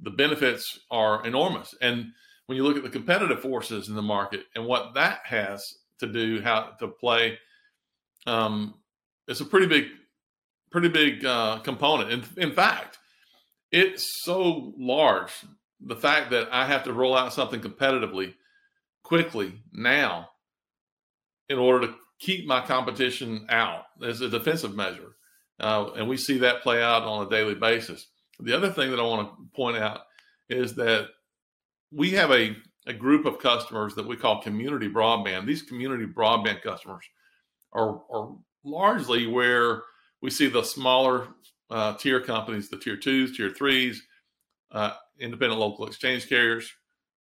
the 0.00 0.10
benefits 0.10 0.78
are 0.90 1.24
enormous. 1.26 1.74
And 1.80 2.12
when 2.46 2.56
you 2.56 2.64
look 2.64 2.76
at 2.76 2.82
the 2.82 2.90
competitive 2.90 3.40
forces 3.40 3.88
in 3.88 3.94
the 3.94 4.02
market 4.02 4.44
and 4.54 4.66
what 4.66 4.94
that 4.94 5.20
has 5.24 5.74
to 5.98 6.06
do, 6.06 6.40
how 6.42 6.72
to 6.78 6.88
play, 6.88 7.38
um, 8.26 8.74
it's 9.28 9.40
a 9.40 9.44
pretty 9.44 9.66
big, 9.66 9.86
pretty 10.74 10.88
big 10.88 11.24
uh, 11.24 11.60
component. 11.60 12.10
In, 12.10 12.24
in 12.48 12.52
fact, 12.52 12.98
it's 13.70 14.24
so 14.24 14.72
large. 14.76 15.30
The 15.80 15.94
fact 15.94 16.32
that 16.32 16.48
I 16.50 16.66
have 16.66 16.82
to 16.82 16.92
roll 16.92 17.16
out 17.16 17.32
something 17.32 17.60
competitively 17.60 18.34
quickly 19.04 19.52
now 19.72 20.30
in 21.48 21.58
order 21.58 21.86
to 21.86 21.94
keep 22.18 22.48
my 22.48 22.60
competition 22.60 23.46
out 23.50 23.84
as 24.04 24.20
a 24.20 24.28
defensive 24.28 24.74
measure. 24.74 25.14
Uh, 25.60 25.92
and 25.96 26.08
we 26.08 26.16
see 26.16 26.38
that 26.38 26.64
play 26.64 26.82
out 26.82 27.04
on 27.04 27.24
a 27.24 27.30
daily 27.30 27.54
basis. 27.54 28.08
The 28.40 28.56
other 28.56 28.72
thing 28.72 28.90
that 28.90 28.98
I 28.98 29.04
want 29.04 29.28
to 29.28 29.44
point 29.54 29.76
out 29.76 30.00
is 30.48 30.74
that 30.74 31.06
we 31.92 32.10
have 32.12 32.32
a, 32.32 32.56
a 32.88 32.92
group 32.92 33.26
of 33.26 33.38
customers 33.38 33.94
that 33.94 34.08
we 34.08 34.16
call 34.16 34.42
community 34.42 34.88
broadband. 34.88 35.46
These 35.46 35.62
community 35.62 36.06
broadband 36.06 36.62
customers 36.62 37.04
are, 37.72 38.00
are 38.10 38.34
largely 38.64 39.28
where 39.28 39.84
we 40.24 40.30
see 40.30 40.48
the 40.48 40.62
smaller 40.62 41.28
uh, 41.68 41.92
tier 41.98 42.18
companies, 42.18 42.70
the 42.70 42.78
tier 42.78 42.96
twos, 42.96 43.36
tier 43.36 43.50
threes, 43.50 44.02
uh, 44.72 44.92
independent 45.20 45.60
local 45.60 45.86
exchange 45.86 46.30
carriers. 46.30 46.72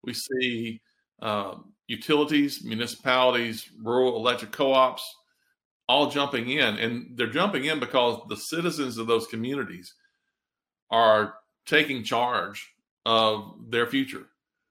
We 0.04 0.14
see 0.14 0.80
uh, 1.20 1.56
utilities, 1.88 2.62
municipalities, 2.62 3.68
rural 3.82 4.14
electric 4.14 4.52
co 4.52 4.72
ops 4.72 5.16
all 5.88 6.10
jumping 6.10 6.50
in. 6.50 6.78
And 6.78 7.16
they're 7.16 7.26
jumping 7.26 7.64
in 7.64 7.80
because 7.80 8.20
the 8.28 8.36
citizens 8.36 8.98
of 8.98 9.08
those 9.08 9.26
communities 9.26 9.94
are 10.88 11.34
taking 11.66 12.04
charge 12.04 12.72
of 13.04 13.56
their 13.68 13.88
future. 13.88 14.28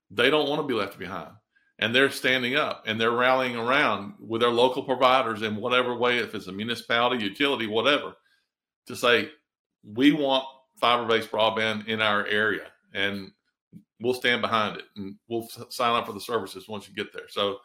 They 0.10 0.30
don't 0.30 0.48
want 0.48 0.62
to 0.62 0.68
be 0.68 0.74
left 0.74 0.98
behind. 0.98 1.32
And 1.80 1.94
they're 1.94 2.10
standing 2.10 2.56
up 2.56 2.84
and 2.88 3.00
they're 3.00 3.12
rallying 3.12 3.58
around 3.58 4.14
with 4.22 4.40
their 4.40 4.52
local 4.52 4.84
providers 4.84 5.42
in 5.42 5.58
whatever 5.58 5.98
way, 5.98 6.20
if 6.20 6.34
it's 6.34 6.48
a 6.48 6.54
municipality, 6.54 7.26
utility, 7.26 7.68
whatever, 7.68 8.16
to 8.88 8.96
say, 8.96 9.30
we 9.84 10.12
want 10.12 10.46
fiber 10.80 11.06
based 11.06 11.32
broadband 11.32 11.88
in 11.88 12.02
our 12.02 12.26
area 12.26 12.68
and 12.94 13.32
we'll 14.00 14.14
stand 14.14 14.42
behind 14.42 14.78
it 14.78 14.86
and 14.96 15.16
we'll 15.28 15.48
sign 15.70 15.96
up 15.96 16.06
for 16.08 16.14
the 16.14 16.20
services 16.20 16.68
once 16.68 16.88
you 16.88 16.96
get 16.96 17.14
there. 17.14 17.30
So 17.30 17.58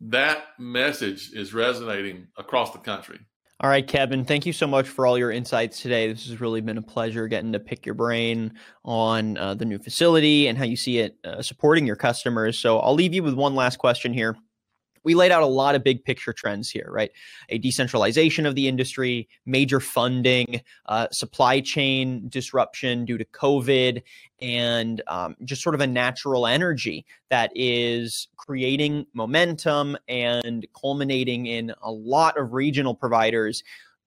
that 0.00 0.44
message 0.58 1.32
is 1.32 1.54
resonating 1.54 2.28
across 2.36 2.72
the 2.72 2.78
country. 2.78 3.20
All 3.60 3.70
right, 3.70 3.86
Kevin, 3.86 4.26
thank 4.26 4.44
you 4.44 4.52
so 4.52 4.66
much 4.66 4.86
for 4.86 5.06
all 5.06 5.16
your 5.16 5.30
insights 5.30 5.80
today. 5.80 6.12
This 6.12 6.28
has 6.28 6.42
really 6.42 6.60
been 6.60 6.76
a 6.76 6.82
pleasure 6.82 7.26
getting 7.26 7.52
to 7.52 7.60
pick 7.60 7.86
your 7.86 7.94
brain 7.94 8.52
on 8.84 9.38
uh, 9.38 9.54
the 9.54 9.64
new 9.64 9.78
facility 9.78 10.48
and 10.48 10.58
how 10.58 10.64
you 10.64 10.76
see 10.76 10.98
it 10.98 11.16
uh, 11.24 11.40
supporting 11.40 11.86
your 11.86 11.96
customers. 11.96 12.58
So 12.58 12.78
I'll 12.80 12.92
leave 12.92 13.14
you 13.14 13.22
with 13.22 13.32
one 13.32 13.54
last 13.54 13.78
question 13.78 14.12
here 14.12 14.36
we 15.06 15.14
laid 15.14 15.30
out 15.30 15.44
a 15.44 15.46
lot 15.46 15.76
of 15.76 15.84
big 15.84 16.02
picture 16.04 16.32
trends 16.32 16.68
here, 16.68 16.88
right? 16.90 17.12
A 17.48 17.58
decentralization 17.58 18.44
of 18.44 18.56
the 18.56 18.66
industry, 18.66 19.28
major 19.46 19.78
funding, 19.78 20.62
uh, 20.86 21.06
supply 21.12 21.60
chain 21.60 22.28
disruption 22.28 23.04
due 23.04 23.16
to 23.16 23.24
COVID, 23.24 24.02
and 24.42 25.00
um, 25.06 25.36
just 25.44 25.62
sort 25.62 25.76
of 25.76 25.80
a 25.80 25.86
natural 25.86 26.44
energy 26.44 27.06
that 27.30 27.52
is 27.54 28.26
creating 28.36 29.06
momentum 29.14 29.96
and 30.08 30.66
culminating 30.78 31.46
in 31.46 31.72
a 31.82 31.92
lot 31.92 32.36
of 32.36 32.52
regional 32.52 32.94
providers 32.94 33.62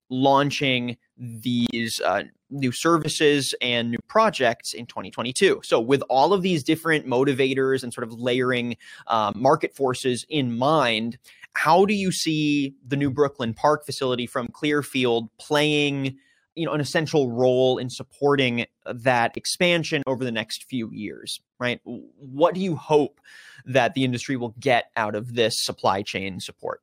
launching 0.10 0.98
these 1.18 2.02
uh, 2.02 2.24
new 2.50 2.72
services 2.72 3.54
and 3.62 3.92
new 3.92 4.00
projects 4.08 4.74
in 4.74 4.86
2022. 4.86 5.62
So, 5.64 5.80
with 5.80 6.02
all 6.10 6.34
of 6.34 6.42
these 6.42 6.64
different 6.64 7.06
motivators 7.06 7.84
and 7.84 7.94
sort 7.94 8.06
of 8.06 8.14
layering 8.14 8.78
um, 9.08 9.34
market 9.36 9.76
forces 9.76 10.26
in 10.30 10.58
mind, 10.58 11.18
how 11.54 11.86
do 11.86 11.94
you 11.94 12.12
see 12.12 12.76
the 12.86 12.96
new 12.96 13.12
Brooklyn 13.12 13.54
Park 13.54 13.86
facility 13.86 14.26
from 14.26 14.48
Clearfield 14.48 15.30
playing? 15.38 16.18
you 16.56 16.66
know 16.66 16.74
an 16.74 16.82
essential 16.82 17.32
role 17.32 17.78
in 17.78 17.90
supporting 17.90 18.66
that 18.86 19.38
expansion 19.38 20.04
over 20.06 20.26
the 20.26 20.32
next 20.32 20.66
few 20.66 20.92
years 20.92 21.40
right 21.58 21.80
what 21.86 22.54
do 22.54 22.60
you 22.60 22.76
hope 22.76 23.22
that 23.66 23.94
the 23.94 24.04
industry 24.04 24.36
will 24.36 24.56
get 24.60 24.92
out 24.98 25.16
of 25.16 25.36
this 25.36 25.54
supply 25.64 26.02
chain 26.02 26.40
support 26.40 26.82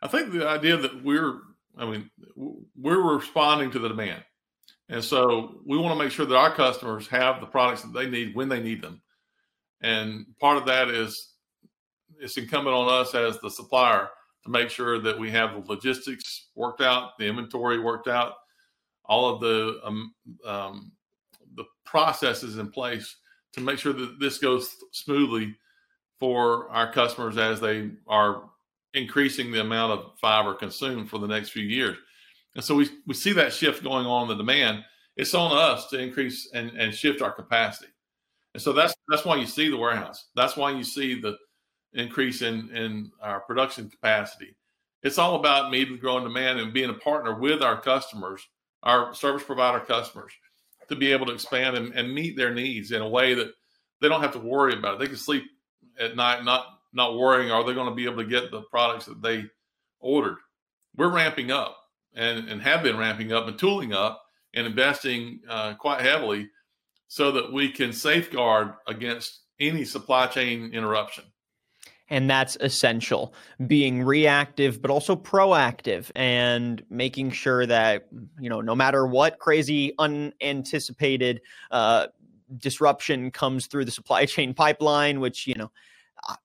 i 0.00 0.08
think 0.08 0.32
the 0.32 0.48
idea 0.48 0.76
that 0.76 1.04
we're 1.04 1.40
I 1.80 1.86
mean, 1.86 2.10
we're 2.76 3.16
responding 3.16 3.70
to 3.70 3.78
the 3.78 3.88
demand. 3.88 4.22
And 4.90 5.02
so 5.02 5.60
we 5.64 5.78
want 5.78 5.98
to 5.98 6.04
make 6.04 6.12
sure 6.12 6.26
that 6.26 6.36
our 6.36 6.54
customers 6.54 7.06
have 7.08 7.40
the 7.40 7.46
products 7.46 7.82
that 7.82 7.94
they 7.94 8.06
need 8.06 8.34
when 8.34 8.48
they 8.48 8.60
need 8.60 8.82
them. 8.82 9.00
And 9.80 10.26
part 10.38 10.58
of 10.58 10.66
that 10.66 10.88
is 10.88 11.34
it's 12.20 12.36
incumbent 12.36 12.76
on 12.76 12.92
us 12.92 13.14
as 13.14 13.40
the 13.40 13.50
supplier 13.50 14.10
to 14.44 14.50
make 14.50 14.68
sure 14.68 14.98
that 15.00 15.18
we 15.18 15.30
have 15.30 15.52
the 15.52 15.72
logistics 15.72 16.48
worked 16.54 16.82
out, 16.82 17.16
the 17.18 17.26
inventory 17.26 17.78
worked 17.78 18.08
out, 18.08 18.34
all 19.04 19.34
of 19.34 19.40
the 19.40 19.80
um, 19.84 20.14
um, 20.44 20.92
the 21.54 21.64
processes 21.84 22.58
in 22.58 22.70
place 22.70 23.16
to 23.52 23.60
make 23.60 23.78
sure 23.78 23.92
that 23.92 24.20
this 24.20 24.38
goes 24.38 24.76
smoothly 24.92 25.56
for 26.18 26.68
our 26.70 26.92
customers 26.92 27.38
as 27.38 27.60
they 27.60 27.90
are 28.06 28.42
increasing 28.94 29.52
the 29.52 29.60
amount 29.60 29.92
of 29.92 30.18
fiber 30.18 30.54
consumed 30.54 31.08
for 31.08 31.18
the 31.18 31.26
next 31.26 31.50
few 31.50 31.64
years. 31.64 31.96
And 32.54 32.64
so 32.64 32.74
we, 32.74 32.88
we 33.06 33.14
see 33.14 33.32
that 33.34 33.52
shift 33.52 33.84
going 33.84 34.06
on 34.06 34.22
in 34.22 34.28
the 34.28 34.42
demand. 34.42 34.84
It's 35.16 35.34
on 35.34 35.56
us 35.56 35.88
to 35.88 35.98
increase 35.98 36.50
and, 36.52 36.70
and 36.70 36.94
shift 36.94 37.22
our 37.22 37.32
capacity. 37.32 37.90
And 38.54 38.62
so 38.62 38.72
that's 38.72 38.94
that's 39.08 39.24
why 39.24 39.36
you 39.36 39.46
see 39.46 39.68
the 39.68 39.76
warehouse. 39.76 40.26
That's 40.34 40.56
why 40.56 40.72
you 40.72 40.82
see 40.82 41.20
the 41.20 41.36
increase 41.92 42.42
in, 42.42 42.74
in 42.74 43.10
our 43.22 43.40
production 43.40 43.88
capacity. 43.88 44.56
It's 45.02 45.18
all 45.18 45.36
about 45.36 45.70
meeting 45.70 45.94
the 45.94 46.00
growing 46.00 46.24
demand 46.24 46.58
and 46.58 46.72
being 46.72 46.90
a 46.90 46.94
partner 46.94 47.38
with 47.38 47.62
our 47.62 47.80
customers, 47.80 48.46
our 48.82 49.14
service 49.14 49.44
provider 49.44 49.80
customers, 49.80 50.32
to 50.88 50.96
be 50.96 51.12
able 51.12 51.26
to 51.26 51.32
expand 51.32 51.76
and, 51.76 51.94
and 51.94 52.12
meet 52.12 52.36
their 52.36 52.52
needs 52.52 52.92
in 52.92 53.00
a 53.00 53.08
way 53.08 53.34
that 53.34 53.52
they 54.00 54.08
don't 54.08 54.22
have 54.22 54.32
to 54.32 54.38
worry 54.38 54.74
about 54.74 54.94
it. 54.94 55.00
They 55.00 55.06
can 55.06 55.16
sleep 55.16 55.44
at 55.98 56.16
night 56.16 56.44
not 56.44 56.79
not 56.92 57.16
worrying 57.16 57.50
are 57.50 57.64
they 57.64 57.74
going 57.74 57.88
to 57.88 57.94
be 57.94 58.04
able 58.04 58.22
to 58.22 58.28
get 58.28 58.50
the 58.50 58.62
products 58.62 59.06
that 59.06 59.22
they 59.22 59.44
ordered. 60.00 60.38
We're 60.96 61.12
ramping 61.12 61.50
up 61.50 61.76
and, 62.14 62.48
and 62.48 62.62
have 62.62 62.82
been 62.82 62.96
ramping 62.96 63.32
up 63.32 63.46
and 63.46 63.58
tooling 63.58 63.92
up 63.92 64.22
and 64.54 64.66
investing 64.66 65.40
uh, 65.48 65.74
quite 65.74 66.00
heavily 66.00 66.50
so 67.06 67.32
that 67.32 67.52
we 67.52 67.70
can 67.70 67.92
safeguard 67.92 68.74
against 68.86 69.40
any 69.58 69.84
supply 69.84 70.26
chain 70.26 70.72
interruption. 70.72 71.24
And 72.08 72.28
that's 72.28 72.56
essential. 72.60 73.34
Being 73.64 74.02
reactive, 74.02 74.82
but 74.82 74.90
also 74.90 75.14
proactive 75.14 76.10
and 76.16 76.82
making 76.90 77.30
sure 77.30 77.64
that, 77.66 78.08
you 78.40 78.50
know, 78.50 78.60
no 78.60 78.74
matter 78.74 79.06
what 79.06 79.38
crazy, 79.38 79.94
unanticipated 79.96 81.40
uh, 81.70 82.08
disruption 82.56 83.30
comes 83.30 83.66
through 83.66 83.84
the 83.84 83.92
supply 83.92 84.24
chain 84.26 84.54
pipeline, 84.54 85.20
which, 85.20 85.46
you 85.46 85.54
know, 85.54 85.70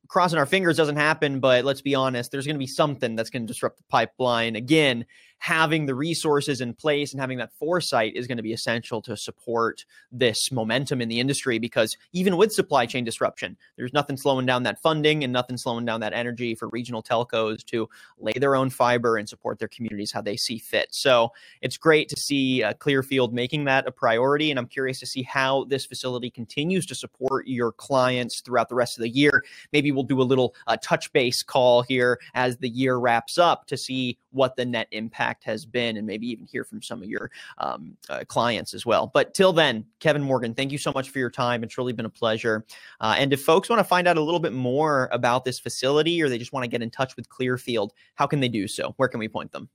crossing 0.08 0.40
our 0.40 0.46
fingers 0.46 0.78
doesn't 0.78 0.96
happen, 0.96 1.40
but 1.40 1.66
let's 1.66 1.82
be 1.82 1.96
honest, 1.96 2.32
there's 2.32 2.46
going 2.46 2.56
to 2.56 2.60
be 2.60 2.68
something 2.68 3.16
that's 3.16 3.30
going 3.30 3.44
to 3.44 3.48
disrupt 3.48 3.78
the 3.78 3.84
pipeline. 3.90 4.56
Again, 4.56 5.06
having 5.40 5.86
the 5.86 5.96
resources 5.96 6.62
in 6.62 6.74
place 6.74 7.12
and 7.12 7.20
having 7.20 7.38
that 7.38 7.54
foresight 7.54 8.16
is 8.16 8.26
going 8.26 8.38
to 8.38 8.44
be 8.44 8.54
essential 8.54 9.02
to 9.02 9.16
support 9.16 9.86
this 10.12 10.52
momentum 10.52 11.02
in 11.02 11.10
the 11.10 11.20
industry 11.20 11.60
because 11.60 11.98
even 12.14 12.38
with 12.38 12.52
supply 12.52 12.86
chain 12.86 13.04
disruption, 13.04 13.58
there's 13.76 13.94
nothing 13.94 14.18
slowing 14.18 14.46
down 14.46 14.64
that 14.64 14.82
funding 14.82 15.24
and 15.24 15.32
nothing 15.32 15.58
slowing 15.58 15.86
down 15.86 16.00
that 16.00 16.14
energy 16.14 16.56
for 16.56 16.70
regional 16.70 17.04
telcos 17.04 17.64
to 17.66 17.88
lay 18.18 18.34
their 18.34 18.56
own 18.56 18.70
fiber 18.70 19.18
and 19.18 19.28
support 19.28 19.60
their 19.60 19.68
communities 19.68 20.12
how 20.12 20.22
they 20.22 20.38
see 20.38 20.58
fit. 20.58 20.88
So 20.92 21.32
it's 21.62 21.78
great 21.78 22.10
to 22.10 22.20
see 22.20 22.64
uh, 22.64 22.74
Clearfield 22.74 23.34
making 23.34 23.66
that 23.66 23.88
a 23.88 23.92
priority. 23.92 24.50
And 24.50 24.60
I'm 24.60 24.68
curious 24.68 25.00
to 25.02 25.06
see 25.06 25.24
how 25.24 25.66
this 25.66 25.86
facility 25.86 26.30
continues 26.30 26.86
to 26.88 26.96
support 26.96 27.48
your 27.48 27.72
clients 27.72 28.42
throughout 28.42 28.70
the 28.70 28.76
rest 28.76 28.98
of 28.98 29.04
the 29.04 29.10
year. 29.10 29.44
Maybe 29.72 29.92
we'll 29.96 30.04
do 30.04 30.22
a 30.22 30.24
little 30.24 30.54
uh, 30.68 30.78
touch 30.82 31.12
base 31.14 31.42
call 31.44 31.82
here 31.82 32.20
as 32.34 32.58
the 32.58 32.70
year 32.70 32.98
wraps 32.98 33.38
up 33.38 33.66
to 33.68 33.78
see 33.78 34.18
what 34.32 34.56
the 34.56 34.66
net 34.66 34.88
impact 34.92 35.44
has 35.44 35.66
been 35.66 35.98
and 35.98 36.06
maybe 36.06 36.28
even 36.28 36.46
hear 36.46 36.64
from 36.64 36.82
some 36.82 37.02
of 37.02 37.10
your 37.10 37.32
um, 37.58 37.96
uh, 38.10 38.24
clients 38.28 38.74
as 38.74 38.86
well. 38.86 39.10
But 39.14 39.34
till 39.34 39.54
then, 39.54 39.86
Kevin 40.00 40.22
Morgan, 40.22 40.54
thank 40.54 40.72
you 40.72 40.78
so 40.78 40.92
much 40.94 41.10
for 41.10 41.20
your 41.20 41.30
time. 41.30 41.64
It's 41.64 41.78
really 41.78 41.94
been 41.94 42.06
a 42.06 42.10
pleasure. 42.10 42.66
Uh, 43.00 43.16
and 43.18 43.32
if 43.32 43.44
folks 43.44 43.70
want 43.70 43.80
to 43.80 43.86
find 43.86 44.08
out 44.08 44.18
a 44.18 44.22
little 44.22 44.40
bit 44.40 44.54
more 44.54 45.10
about 45.12 45.46
this 45.46 45.60
facility 45.60 46.22
or 46.22 46.30
they 46.30 46.38
just 46.38 46.54
want 46.54 46.64
to 46.64 46.70
get 46.70 46.82
in 46.82 46.90
touch 46.90 47.16
with 47.16 47.30
Clearfield, 47.30 47.94
how 48.16 48.28
can 48.28 48.40
they 48.40 48.50
do 48.50 48.68
so? 48.68 48.94
Where 48.98 49.10
can 49.10 49.20
we 49.20 49.28
point 49.28 49.52
them? 49.52 49.70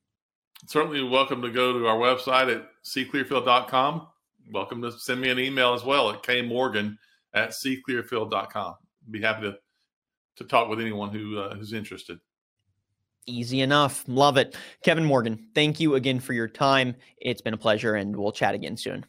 Certainly 0.66 1.02
welcome 1.04 1.40
to 1.42 1.50
go 1.50 1.72
to 1.78 1.87
our 1.87 1.96
website 1.96 2.54
at 2.54 2.68
seeclearfield.com. 2.85 4.06
Welcome 4.52 4.83
to 4.83 4.92
send 4.92 5.20
me 5.20 5.30
an 5.30 5.38
email 5.38 5.72
as 5.72 5.85
well 5.85 6.11
at 6.11 6.22
kmorgan 6.22 6.98
at 7.33 7.50
seeclearfield.com. 7.50 8.74
Be 9.11 9.20
happy 9.20 9.42
to 9.42 9.56
to 10.40 10.46
talk 10.46 10.68
with 10.68 10.81
anyone 10.81 11.11
who 11.11 11.38
uh, 11.38 11.55
who's 11.55 11.72
interested. 11.72 12.18
Easy 13.26 13.61
enough. 13.61 14.03
Love 14.09 14.38
it. 14.38 14.57
Kevin 14.83 15.05
Morgan, 15.05 15.46
thank 15.55 15.79
you 15.79 15.94
again 15.94 16.18
for 16.18 16.33
your 16.33 16.48
time. 16.48 16.96
It's 17.18 17.42
been 17.42 17.55
a 17.55 17.59
pleasure, 17.59 17.94
and 17.94 18.16
we'll 18.16 18.33
chat 18.33 18.55
again 18.55 18.76
soon. 18.76 19.05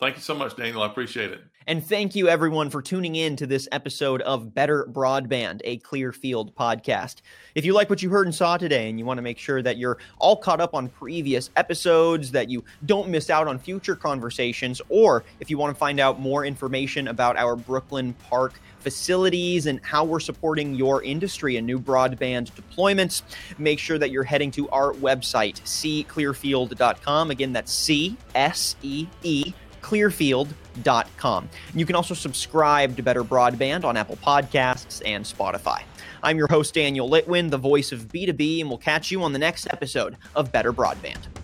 Thank 0.00 0.16
you 0.16 0.22
so 0.22 0.34
much, 0.34 0.56
Daniel. 0.56 0.82
I 0.82 0.86
appreciate 0.86 1.30
it. 1.30 1.42
And 1.66 1.84
thank 1.84 2.14
you, 2.14 2.26
everyone, 2.26 2.70
for 2.70 2.80
tuning 2.80 3.16
in 3.16 3.36
to 3.36 3.46
this 3.46 3.68
episode 3.70 4.22
of 4.22 4.54
Better 4.54 4.88
Broadband, 4.90 5.60
a 5.62 5.76
Clearfield 5.76 6.56
podcast. 6.56 7.16
If 7.54 7.66
you 7.66 7.74
like 7.74 7.90
what 7.90 8.02
you 8.02 8.08
heard 8.08 8.26
and 8.26 8.34
saw 8.34 8.56
today, 8.56 8.88
and 8.88 8.98
you 8.98 9.04
want 9.04 9.18
to 9.18 9.22
make 9.22 9.36
sure 9.38 9.60
that 9.60 9.76
you're 9.76 9.98
all 10.18 10.36
caught 10.36 10.62
up 10.62 10.74
on 10.74 10.88
previous 10.88 11.50
episodes, 11.56 12.30
that 12.30 12.48
you 12.48 12.64
don't 12.86 13.10
miss 13.10 13.28
out 13.28 13.46
on 13.46 13.58
future 13.58 13.94
conversations, 13.94 14.80
or 14.88 15.22
if 15.38 15.50
you 15.50 15.58
want 15.58 15.74
to 15.74 15.78
find 15.78 16.00
out 16.00 16.18
more 16.18 16.46
information 16.46 17.08
about 17.08 17.36
our 17.36 17.54
Brooklyn 17.54 18.14
Park 18.14 18.58
facilities 18.78 19.66
and 19.66 19.84
how 19.84 20.02
we're 20.02 20.18
supporting 20.18 20.74
your 20.74 21.02
industry 21.02 21.58
and 21.58 21.66
new 21.66 21.78
broadband 21.78 22.50
deployments, 22.52 23.20
make 23.58 23.78
sure 23.78 23.98
that 23.98 24.10
you're 24.10 24.24
heading 24.24 24.50
to 24.50 24.66
our 24.70 24.94
website,seeclearfield.com. 24.94 27.30
Again, 27.30 27.52
that's 27.52 27.70
C 27.70 28.16
S 28.34 28.76
E 28.82 29.06
E 29.22 29.52
clearfield.com. 29.90 31.50
You 31.74 31.84
can 31.84 31.96
also 31.96 32.14
subscribe 32.14 32.96
to 32.96 33.02
Better 33.02 33.24
Broadband 33.24 33.84
on 33.84 33.96
Apple 33.96 34.16
Podcasts 34.16 35.02
and 35.04 35.24
Spotify. 35.24 35.82
I'm 36.22 36.36
your 36.36 36.46
host, 36.46 36.74
Daniel 36.74 37.10
Litwin, 37.10 37.50
the 37.50 37.58
voice 37.58 37.90
of 37.90 38.06
B2B, 38.06 38.60
and 38.60 38.68
we'll 38.68 38.78
catch 38.78 39.10
you 39.10 39.22
on 39.24 39.32
the 39.32 39.38
next 39.38 39.66
episode 39.66 40.16
of 40.36 40.52
Better 40.52 40.72
Broadband. 40.72 41.39